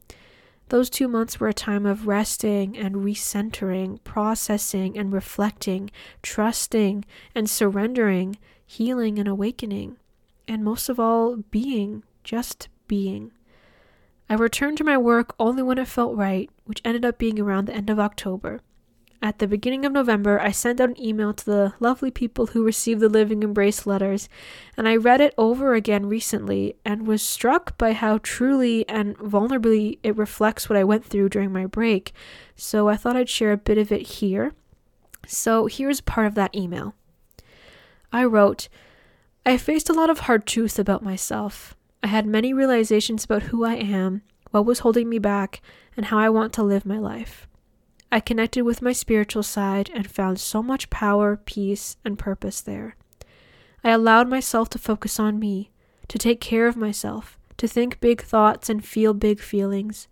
[0.69, 5.91] Those two months were a time of resting and recentering, processing and reflecting,
[6.23, 7.05] trusting
[7.35, 9.97] and surrendering, healing and awakening,
[10.47, 13.33] and most of all, being, just being.
[14.31, 17.65] I returned to my work only when it felt right, which ended up being around
[17.65, 18.61] the end of October.
[19.21, 22.63] At the beginning of November, I sent out an email to the lovely people who
[22.65, 24.29] received the Living Embrace letters,
[24.77, 29.99] and I read it over again recently and was struck by how truly and vulnerably
[30.05, 32.13] it reflects what I went through during my break.
[32.55, 34.53] So I thought I'd share a bit of it here.
[35.27, 36.95] So here's part of that email.
[38.13, 38.69] I wrote,
[39.45, 41.77] I faced a lot of hard truths about myself.
[42.05, 45.61] I had many realizations about who I am, what was holding me back,
[45.97, 47.48] and how I want to live my life.
[48.11, 52.97] I connected with my spiritual side and found so much power, peace, and purpose there.
[53.85, 55.71] I allowed myself to focus on me,
[56.09, 60.09] to take care of myself, to think big thoughts and feel big feelings.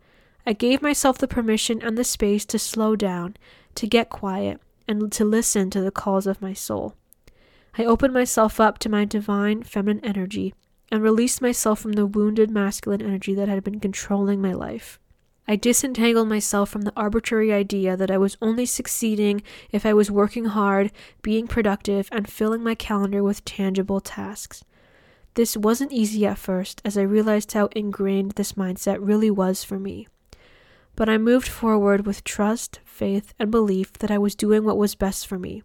[0.47, 3.37] I gave myself the permission and the space to slow down,
[3.77, 6.95] to get quiet, and to listen to the calls of my soul.
[7.79, 10.55] I opened myself up to my divine feminine energy
[10.93, 15.01] and released myself from the wounded masculine energy that had been controlling my life.
[15.49, 20.11] I disentangled myself from the arbitrary idea that I was only succeeding if I was
[20.11, 20.91] working hard,
[21.23, 24.65] being productive, and filling my calendar with tangible tasks.
[25.35, 29.79] This wasn't easy at first, as I realized how ingrained this mindset really was for
[29.79, 30.09] me.
[30.97, 34.95] But I moved forward with trust, faith, and belief that I was doing what was
[34.95, 35.63] best for me.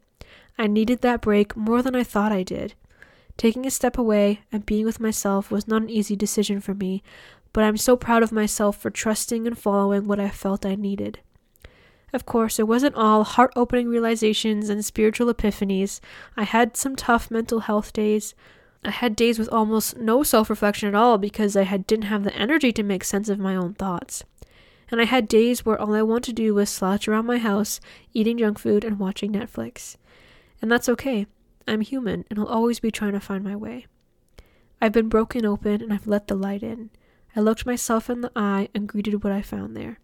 [0.57, 2.75] I needed that break more than I thought I did.
[3.37, 7.01] Taking a step away and being with myself was not an easy decision for me,
[7.53, 11.19] but I'm so proud of myself for trusting and following what I felt I needed.
[12.13, 15.99] Of course, it wasn't all heart opening realizations and spiritual epiphanies.
[16.35, 18.35] I had some tough mental health days.
[18.83, 22.23] I had days with almost no self reflection at all because I had, didn't have
[22.23, 24.23] the energy to make sense of my own thoughts.
[24.89, 27.79] And I had days where all I wanted to do was slouch around my house,
[28.13, 29.95] eating junk food and watching Netflix.
[30.61, 31.27] And that's okay.
[31.65, 33.85] I'm human and I'll always be trying to find my way.
[34.81, 36.89] I've been broken open and I've let the light in.
[37.35, 39.99] I looked myself in the eye and greeted what I found there.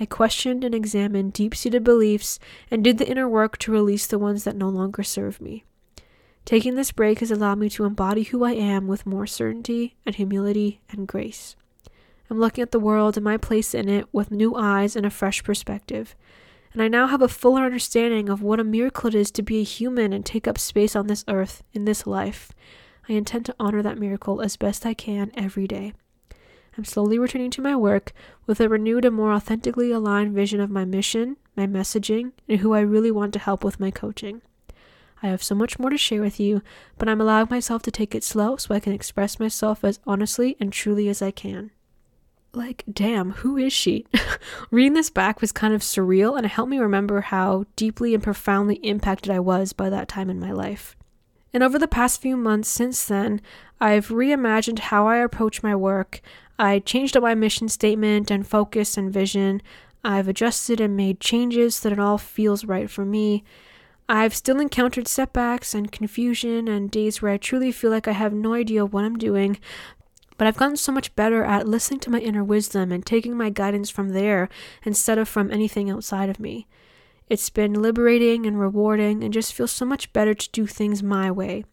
[0.00, 2.38] I questioned and examined deep seated beliefs
[2.70, 5.64] and did the inner work to release the ones that no longer serve me.
[6.44, 10.14] Taking this break has allowed me to embody who I am with more certainty and
[10.14, 11.56] humility and grace.
[12.28, 15.10] I'm looking at the world and my place in it with new eyes and a
[15.10, 16.16] fresh perspective.
[16.72, 19.60] And I now have a fuller understanding of what a miracle it is to be
[19.60, 22.52] a human and take up space on this earth in this life.
[23.08, 25.92] I intend to honor that miracle as best I can every day.
[26.76, 28.12] I'm slowly returning to my work
[28.46, 32.74] with a renewed and more authentically aligned vision of my mission, my messaging, and who
[32.74, 34.42] I really want to help with my coaching.
[35.22, 36.62] I have so much more to share with you,
[36.98, 40.56] but I'm allowing myself to take it slow so I can express myself as honestly
[40.60, 41.70] and truly as I can.
[42.52, 44.06] Like, damn, who is she?
[44.70, 48.22] Reading this back was kind of surreal, and it helped me remember how deeply and
[48.22, 50.96] profoundly impacted I was by that time in my life.
[51.54, 53.40] And over the past few months since then,
[53.80, 56.20] I've reimagined how I approach my work.
[56.58, 59.62] I changed up my mission statement and focus and vision.
[60.02, 63.44] I've adjusted and made changes so that it all feels right for me.
[64.08, 68.34] I've still encountered setbacks and confusion and days where I truly feel like I have
[68.34, 69.58] no idea what I'm doing,
[70.36, 73.48] but I've gotten so much better at listening to my inner wisdom and taking my
[73.48, 74.48] guidance from there
[74.82, 76.66] instead of from anything outside of me.
[77.34, 81.32] It's been liberating and rewarding and just feels so much better to do things my
[81.32, 81.64] way.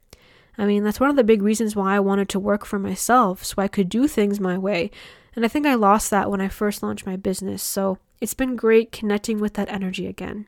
[0.58, 3.46] I mean, that's one of the big reasons why I wanted to work for myself,
[3.46, 4.90] so I could do things my way.
[5.36, 8.56] And I think I lost that when I first launched my business, so it's been
[8.56, 10.48] great connecting with that energy again.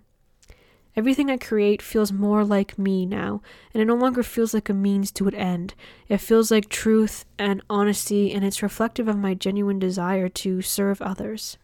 [0.96, 4.74] Everything I create feels more like me now, and it no longer feels like a
[4.74, 5.76] means to an end.
[6.10, 11.04] It feels like truth and honesty, and it's reflective of my genuine desire to serve
[11.04, 11.60] others.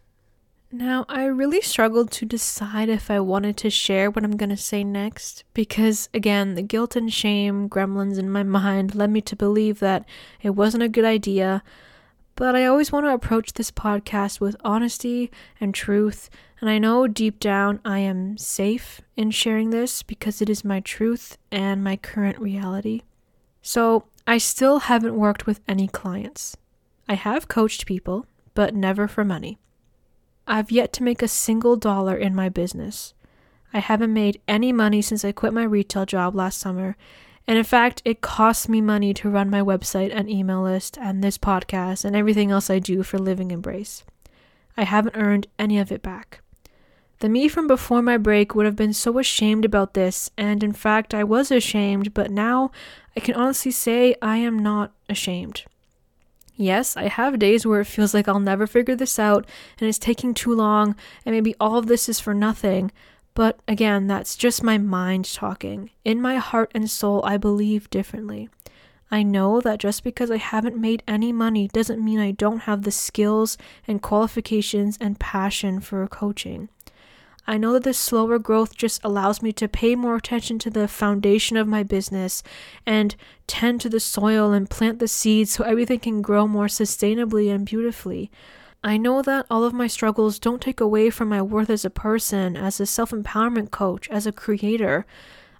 [0.71, 4.57] Now, I really struggled to decide if I wanted to share what I'm going to
[4.57, 9.35] say next because, again, the guilt and shame gremlins in my mind led me to
[9.35, 10.05] believe that
[10.43, 11.63] it wasn't a good idea.
[12.35, 16.29] But I always want to approach this podcast with honesty and truth,
[16.61, 20.81] and I know deep down I am safe in sharing this because it is my
[20.81, 23.01] truth and my current reality.
[23.63, 26.55] So, I still haven't worked with any clients.
[27.07, 29.57] I have coached people, but never for money.
[30.49, 33.13] I've yet to make a single dollar in my business.
[33.71, 36.97] I haven't made any money since I quit my retail job last summer.
[37.47, 41.23] And in fact, it costs me money to run my website and email list and
[41.23, 44.03] this podcast and everything else I do for Living Embrace.
[44.75, 46.41] I haven't earned any of it back.
[47.19, 50.71] The me from before my break would have been so ashamed about this, and in
[50.71, 52.71] fact, I was ashamed, but now
[53.15, 55.65] I can honestly say I am not ashamed.
[56.61, 59.47] Yes, I have days where it feels like I'll never figure this out
[59.79, 60.93] and it's taking too long
[61.25, 62.91] and maybe all of this is for nothing.
[63.33, 65.89] But again, that's just my mind talking.
[66.03, 68.49] In my heart and soul, I believe differently.
[69.09, 72.81] I know that just because I haven't made any money doesn't mean I don't have
[72.81, 73.57] the skills
[73.87, 76.67] and qualifications and passion for coaching.
[77.49, 80.87] I know that this slower growth just allows me to pay more attention to the
[80.87, 82.43] foundation of my business
[82.85, 83.15] and
[83.47, 87.65] tend to the soil and plant the seeds so everything can grow more sustainably and
[87.65, 88.29] beautifully.
[88.83, 91.89] I know that all of my struggles don't take away from my worth as a
[91.89, 95.07] person, as a self empowerment coach, as a creator.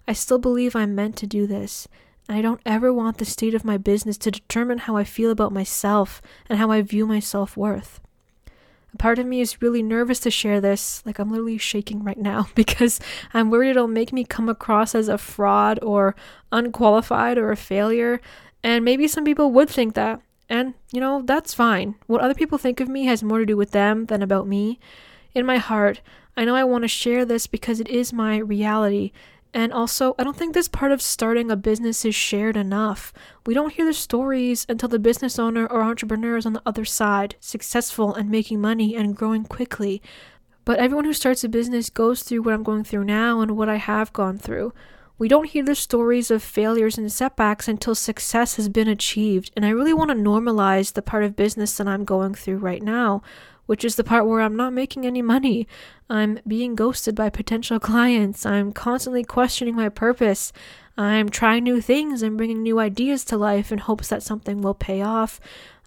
[0.06, 1.88] I still believe I'm meant to do this.
[2.28, 5.52] I don't ever want the state of my business to determine how I feel about
[5.52, 7.98] myself and how I view my self worth.
[8.92, 12.18] A part of me is really nervous to share this, like I'm literally shaking right
[12.18, 13.00] now because
[13.32, 16.14] I'm worried it'll make me come across as a fraud or
[16.52, 18.20] unqualified or a failure.
[18.62, 20.20] And maybe some people would think that.
[20.48, 21.94] And, you know, that's fine.
[22.06, 24.80] What other people think of me has more to do with them than about me.
[25.32, 26.00] In my heart,
[26.36, 29.12] I know I want to share this because it is my reality
[29.52, 33.12] and also, I don't think this part of starting a business is shared enough.
[33.44, 36.84] We don't hear the stories until the business owner or entrepreneur is on the other
[36.84, 40.00] side, successful and making money and growing quickly.
[40.64, 43.68] But everyone who starts a business goes through what I'm going through now and what
[43.68, 44.72] I have gone through.
[45.18, 49.66] We don't hear the stories of failures and setbacks until success has been achieved, and
[49.66, 53.22] I really want to normalize the part of business that I'm going through right now
[53.70, 55.68] which is the part where I'm not making any money.
[56.08, 58.44] I'm being ghosted by potential clients.
[58.44, 60.52] I'm constantly questioning my purpose.
[60.98, 64.74] I'm trying new things and bringing new ideas to life in hopes that something will
[64.74, 65.38] pay off.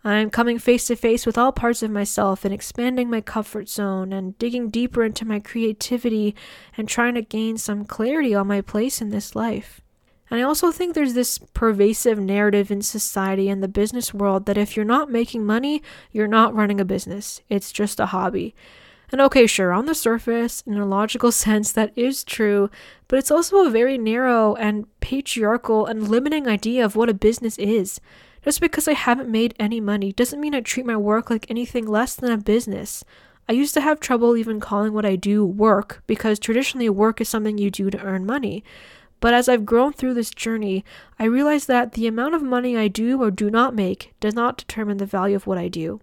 [0.01, 4.13] I'm coming face to face with all parts of myself and expanding my comfort zone
[4.13, 6.35] and digging deeper into my creativity
[6.77, 9.82] and trying to gain some clarity on my place in this life.
[10.33, 14.57] And I also think there's this pervasive narrative in society and the business world that
[14.57, 17.41] if you're not making money, you're not running a business.
[17.49, 18.55] It's just a hobby.
[19.11, 22.71] And okay, sure, on the surface, in a logical sense, that is true,
[23.07, 27.59] but it's also a very narrow and patriarchal and limiting idea of what a business
[27.59, 28.01] is.
[28.43, 31.85] Just because I haven't made any money doesn't mean I treat my work like anything
[31.85, 33.05] less than a business.
[33.47, 37.29] I used to have trouble even calling what I do work because traditionally work is
[37.29, 38.63] something you do to earn money.
[39.19, 40.83] But as I've grown through this journey,
[41.17, 44.57] I realize that the amount of money I do or do not make does not
[44.57, 46.01] determine the value of what I do.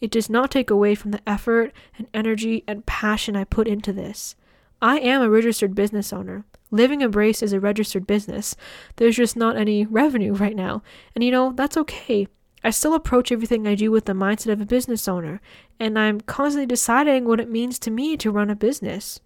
[0.00, 3.92] It does not take away from the effort and energy and passion I put into
[3.92, 4.36] this.
[4.82, 6.44] I am a registered business owner.
[6.70, 8.56] Living Embrace is a registered business.
[8.96, 10.82] There's just not any revenue right now.
[11.14, 12.26] And you know, that's okay.
[12.64, 15.40] I still approach everything I do with the mindset of a business owner,
[15.78, 19.20] and I'm constantly deciding what it means to me to run a business.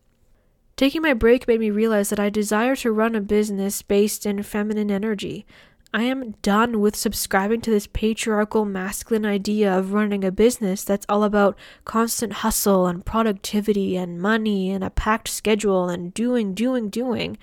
[0.79, 4.45] Taking my break made me realize that I desire to run a business based in
[4.45, 5.45] feminine energy.
[5.93, 11.05] I am done with subscribing to this patriarchal masculine idea of running a business that's
[11.09, 16.91] all about constant hustle and productivity and money and a packed schedule and doing, doing,
[16.91, 17.39] doing.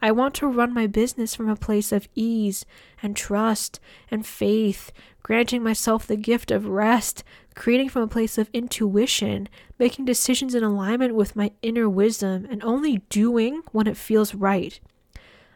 [0.00, 2.64] I want to run my business from a place of ease
[3.02, 3.80] and trust
[4.10, 7.22] and faith, granting myself the gift of rest,
[7.58, 9.48] creating from a place of intuition,
[9.80, 14.78] making decisions in alignment with my inner wisdom, and only doing when it feels right.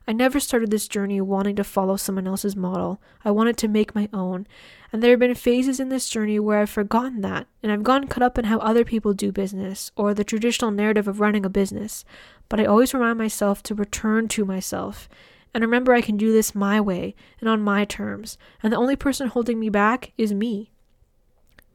[0.06, 3.00] I never started this journey wanting to follow someone else's model.
[3.24, 4.48] I wanted to make my own.
[4.92, 8.08] And there have been phases in this journey where I've forgotten that, and I've gotten
[8.08, 11.48] caught up in how other people do business, or the traditional narrative of running a
[11.48, 12.04] business.
[12.48, 15.08] But I always remind myself to return to myself.
[15.54, 18.96] And remember, I can do this my way and on my terms, and the only
[18.96, 20.71] person holding me back is me.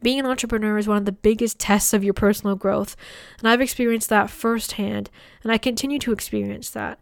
[0.01, 2.95] Being an entrepreneur is one of the biggest tests of your personal growth,
[3.39, 5.09] and I've experienced that firsthand,
[5.43, 6.99] and I continue to experience that.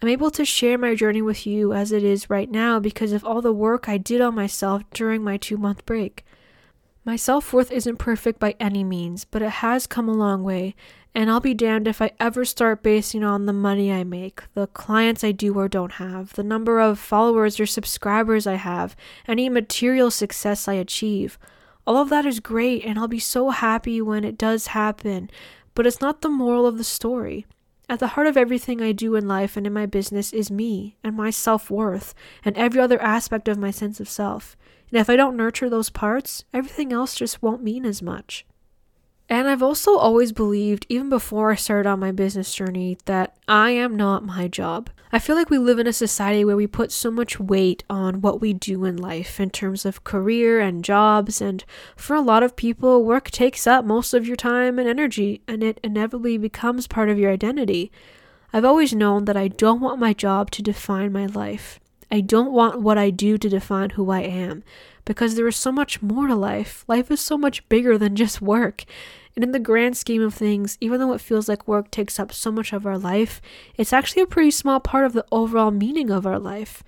[0.00, 3.24] I'm able to share my journey with you as it is right now because of
[3.24, 6.24] all the work I did on myself during my two month break.
[7.04, 10.74] My self worth isn't perfect by any means, but it has come a long way,
[11.14, 14.68] and I'll be damned if I ever start basing on the money I make, the
[14.68, 18.94] clients I do or don't have, the number of followers or subscribers I have,
[19.26, 21.38] any material success I achieve.
[21.88, 25.30] All of that is great, and I'll be so happy when it does happen,
[25.74, 27.46] but it's not the moral of the story.
[27.88, 30.98] At the heart of everything I do in life and in my business is me
[31.02, 32.14] and my self worth
[32.44, 34.54] and every other aspect of my sense of self.
[34.90, 38.44] And if I don't nurture those parts, everything else just won't mean as much.
[39.30, 43.70] And I've also always believed, even before I started on my business journey, that I
[43.72, 44.88] am not my job.
[45.12, 48.22] I feel like we live in a society where we put so much weight on
[48.22, 51.62] what we do in life in terms of career and jobs, and
[51.94, 55.62] for a lot of people, work takes up most of your time and energy, and
[55.62, 57.92] it inevitably becomes part of your identity.
[58.52, 61.78] I've always known that I don't want my job to define my life.
[62.10, 64.64] I don't want what I do to define who I am
[65.04, 66.84] because there is so much more to life.
[66.88, 68.84] Life is so much bigger than just work.
[69.34, 72.32] And in the grand scheme of things, even though it feels like work takes up
[72.32, 73.40] so much of our life,
[73.76, 76.82] it's actually a pretty small part of the overall meaning of our life.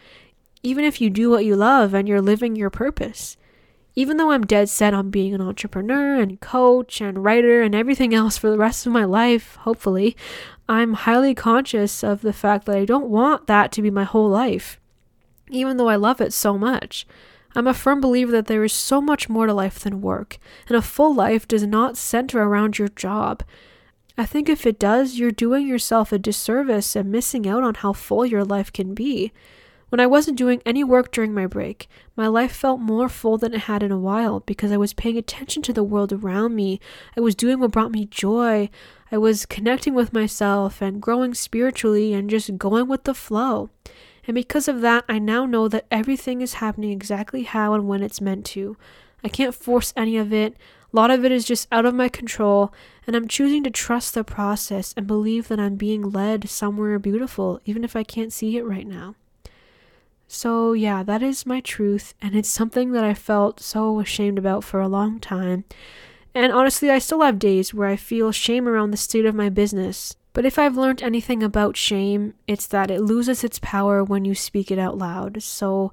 [0.62, 3.36] Even if you do what you love and you're living your purpose.
[3.94, 8.14] Even though I'm dead set on being an entrepreneur and coach and writer and everything
[8.14, 10.16] else for the rest of my life, hopefully,
[10.68, 14.28] I'm highly conscious of the fact that I don't want that to be my whole
[14.28, 14.79] life,
[15.52, 17.06] even though I love it so much.
[17.54, 20.38] I'm a firm believer that there is so much more to life than work,
[20.68, 23.42] and a full life does not center around your job.
[24.16, 27.92] I think if it does, you're doing yourself a disservice and missing out on how
[27.92, 29.32] full your life can be.
[29.88, 33.54] When I wasn't doing any work during my break, my life felt more full than
[33.54, 36.78] it had in a while because I was paying attention to the world around me.
[37.16, 38.70] I was doing what brought me joy.
[39.10, 43.70] I was connecting with myself and growing spiritually and just going with the flow.
[44.26, 48.02] And because of that, I now know that everything is happening exactly how and when
[48.02, 48.76] it's meant to.
[49.24, 50.54] I can't force any of it.
[50.92, 52.72] A lot of it is just out of my control,
[53.06, 57.60] and I'm choosing to trust the process and believe that I'm being led somewhere beautiful,
[57.64, 59.14] even if I can't see it right now.
[60.26, 64.64] So, yeah, that is my truth, and it's something that I felt so ashamed about
[64.64, 65.64] for a long time.
[66.34, 69.48] And honestly, I still have days where I feel shame around the state of my
[69.48, 74.24] business, but if I've learned anything about shame, it's that it loses its power when
[74.24, 75.42] you speak it out loud.
[75.42, 75.92] So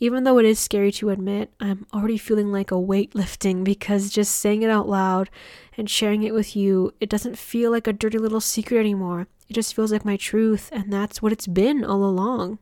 [0.00, 4.10] even though it is scary to admit, I'm already feeling like a weight lifting because
[4.10, 5.30] just saying it out loud
[5.76, 9.26] and sharing it with you, it doesn't feel like a dirty little secret anymore.
[9.48, 12.58] It just feels like my truth, and that's what it's been all along.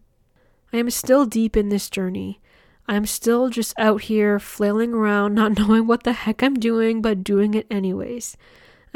[0.72, 2.40] I am still deep in this journey.
[2.86, 7.24] I'm still just out here flailing around, not knowing what the heck I'm doing, but
[7.24, 8.36] doing it anyways.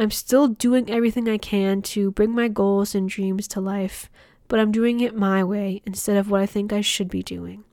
[0.00, 4.08] I'm still doing everything I can to bring my goals and dreams to life,
[4.48, 7.64] but I'm doing it my way instead of what I think I should be doing.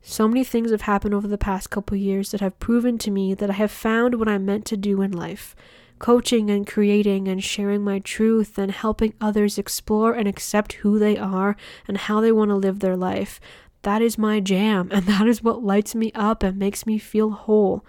[0.00, 3.34] So many things have happened over the past couple years that have proven to me
[3.34, 5.56] that I have found what I'm meant to do in life
[5.98, 11.16] coaching and creating and sharing my truth and helping others explore and accept who they
[11.16, 11.56] are
[11.88, 13.40] and how they want to live their life.
[13.82, 17.30] That is my jam, and that is what lights me up and makes me feel
[17.30, 17.84] whole.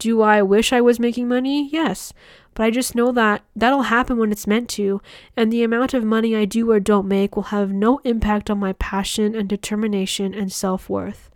[0.00, 1.68] Do I wish I was making money?
[1.70, 2.14] Yes.
[2.54, 5.00] But I just know that that'll happen when it's meant to,
[5.36, 8.58] and the amount of money I do or don't make will have no impact on
[8.58, 11.30] my passion and determination and self worth.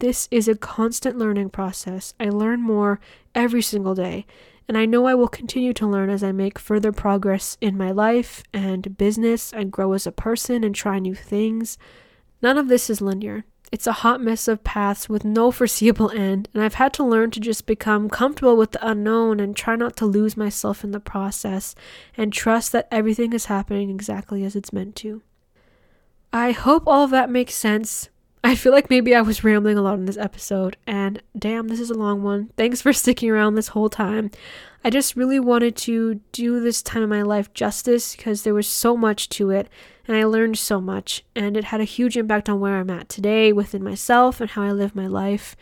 [0.00, 2.14] This is a constant learning process.
[2.18, 3.00] I learn more
[3.34, 4.26] every single day,
[4.66, 7.90] and I know I will continue to learn as I make further progress in my
[7.90, 11.76] life and business and grow as a person and try new things.
[12.42, 13.44] None of this is linear.
[13.72, 17.30] It's a hot mess of paths with no foreseeable end, and I've had to learn
[17.32, 20.98] to just become comfortable with the unknown and try not to lose myself in the
[20.98, 21.76] process
[22.16, 25.22] and trust that everything is happening exactly as it's meant to.
[26.32, 28.08] I hope all of that makes sense.
[28.42, 31.78] I feel like maybe I was rambling a lot in this episode, and damn, this
[31.78, 32.50] is a long one.
[32.56, 34.30] Thanks for sticking around this whole time.
[34.82, 38.66] I just really wanted to do this time of my life justice because there was
[38.66, 39.68] so much to it,
[40.08, 43.10] and I learned so much, and it had a huge impact on where I'm at
[43.10, 45.54] today within myself and how I live my life.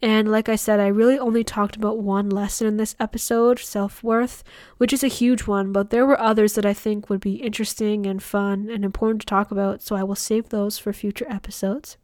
[0.00, 4.02] And like I said, I really only talked about one lesson in this episode self
[4.02, 4.42] worth,
[4.78, 8.06] which is a huge one, but there were others that I think would be interesting
[8.06, 11.98] and fun and important to talk about, so I will save those for future episodes.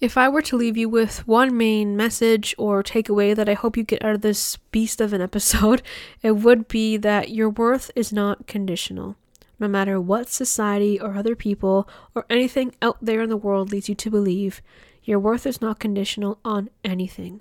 [0.00, 3.76] If I were to leave you with one main message or takeaway that I hope
[3.76, 5.82] you get out of this beast of an episode,
[6.22, 9.16] it would be that your worth is not conditional.
[9.60, 13.88] No matter what society or other people or anything out there in the world leads
[13.88, 14.60] you to believe,
[15.04, 17.40] your worth is not conditional on anything.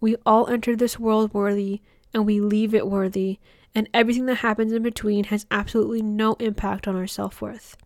[0.00, 1.82] We all enter this world worthy
[2.12, 3.38] and we leave it worthy,
[3.74, 7.76] and everything that happens in between has absolutely no impact on our self worth.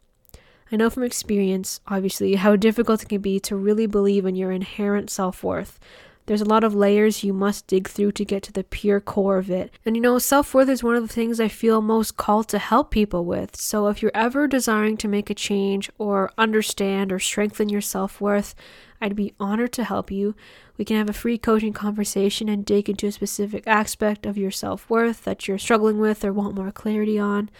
[0.72, 4.52] I know from experience, obviously, how difficult it can be to really believe in your
[4.52, 5.80] inherent self worth.
[6.26, 9.38] There's a lot of layers you must dig through to get to the pure core
[9.38, 9.72] of it.
[9.84, 12.58] And you know, self worth is one of the things I feel most called to
[12.60, 13.56] help people with.
[13.56, 18.20] So if you're ever desiring to make a change or understand or strengthen your self
[18.20, 18.54] worth,
[19.00, 20.34] I'd be honored to help you.
[20.76, 24.50] We can have a free coaching conversation and dig into a specific aspect of your
[24.50, 27.50] self worth that you're struggling with or want more clarity on.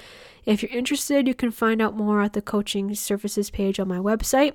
[0.46, 3.98] If you're interested, you can find out more at the coaching services page on my
[3.98, 4.54] website.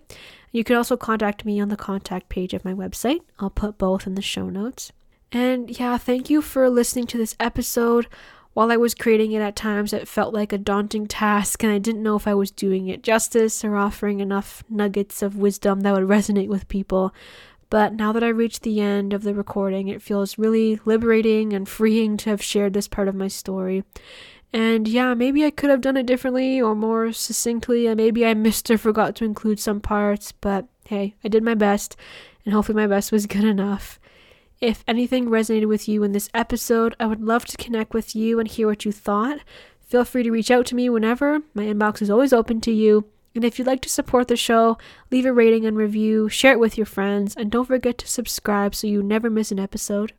[0.52, 3.20] You can also contact me on the contact page of my website.
[3.40, 4.92] I'll put both in the show notes.
[5.32, 8.08] And yeah, thank you for listening to this episode.
[8.56, 11.78] While I was creating it at times, it felt like a daunting task, and I
[11.78, 15.94] didn't know if I was doing it justice or offering enough nuggets of wisdom that
[15.94, 17.14] would resonate with people.
[17.70, 21.68] But now that I reached the end of the recording, it feels really liberating and
[21.68, 23.84] freeing to have shared this part of my story.
[24.54, 28.36] And yeah, maybe I could have done it differently or more succinctly, and maybe I
[28.36, 31.98] missed or forgot to include some parts, but hey, I did my best,
[32.46, 34.00] and hopefully my best was good enough.
[34.62, 38.40] If anything resonated with you in this episode, I would love to connect with you
[38.40, 39.40] and hear what you thought.
[39.82, 41.42] Feel free to reach out to me whenever.
[41.54, 43.06] My inbox is always open to you.
[43.36, 44.78] And if you'd like to support the show,
[45.12, 48.74] leave a rating and review, share it with your friends, and don't forget to subscribe
[48.74, 50.14] so you never miss an episode.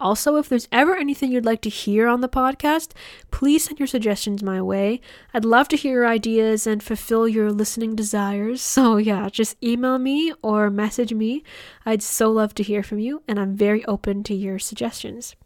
[0.00, 2.90] Also, if there's ever anything you'd like to hear on the podcast,
[3.30, 5.00] please send your suggestions my way.
[5.32, 8.62] I'd love to hear your ideas and fulfill your listening desires.
[8.74, 11.44] So, yeah, just email me or message me.
[11.86, 15.36] I'd so love to hear from you, and I'm very open to your suggestions.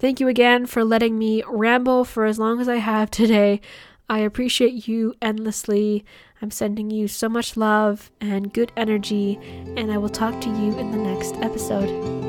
[0.00, 3.60] Thank you again for letting me ramble for as long as I have today.
[4.08, 6.04] I appreciate you endlessly.
[6.42, 9.38] I'm sending you so much love and good energy,
[9.76, 12.27] and I will talk to you in the next episode.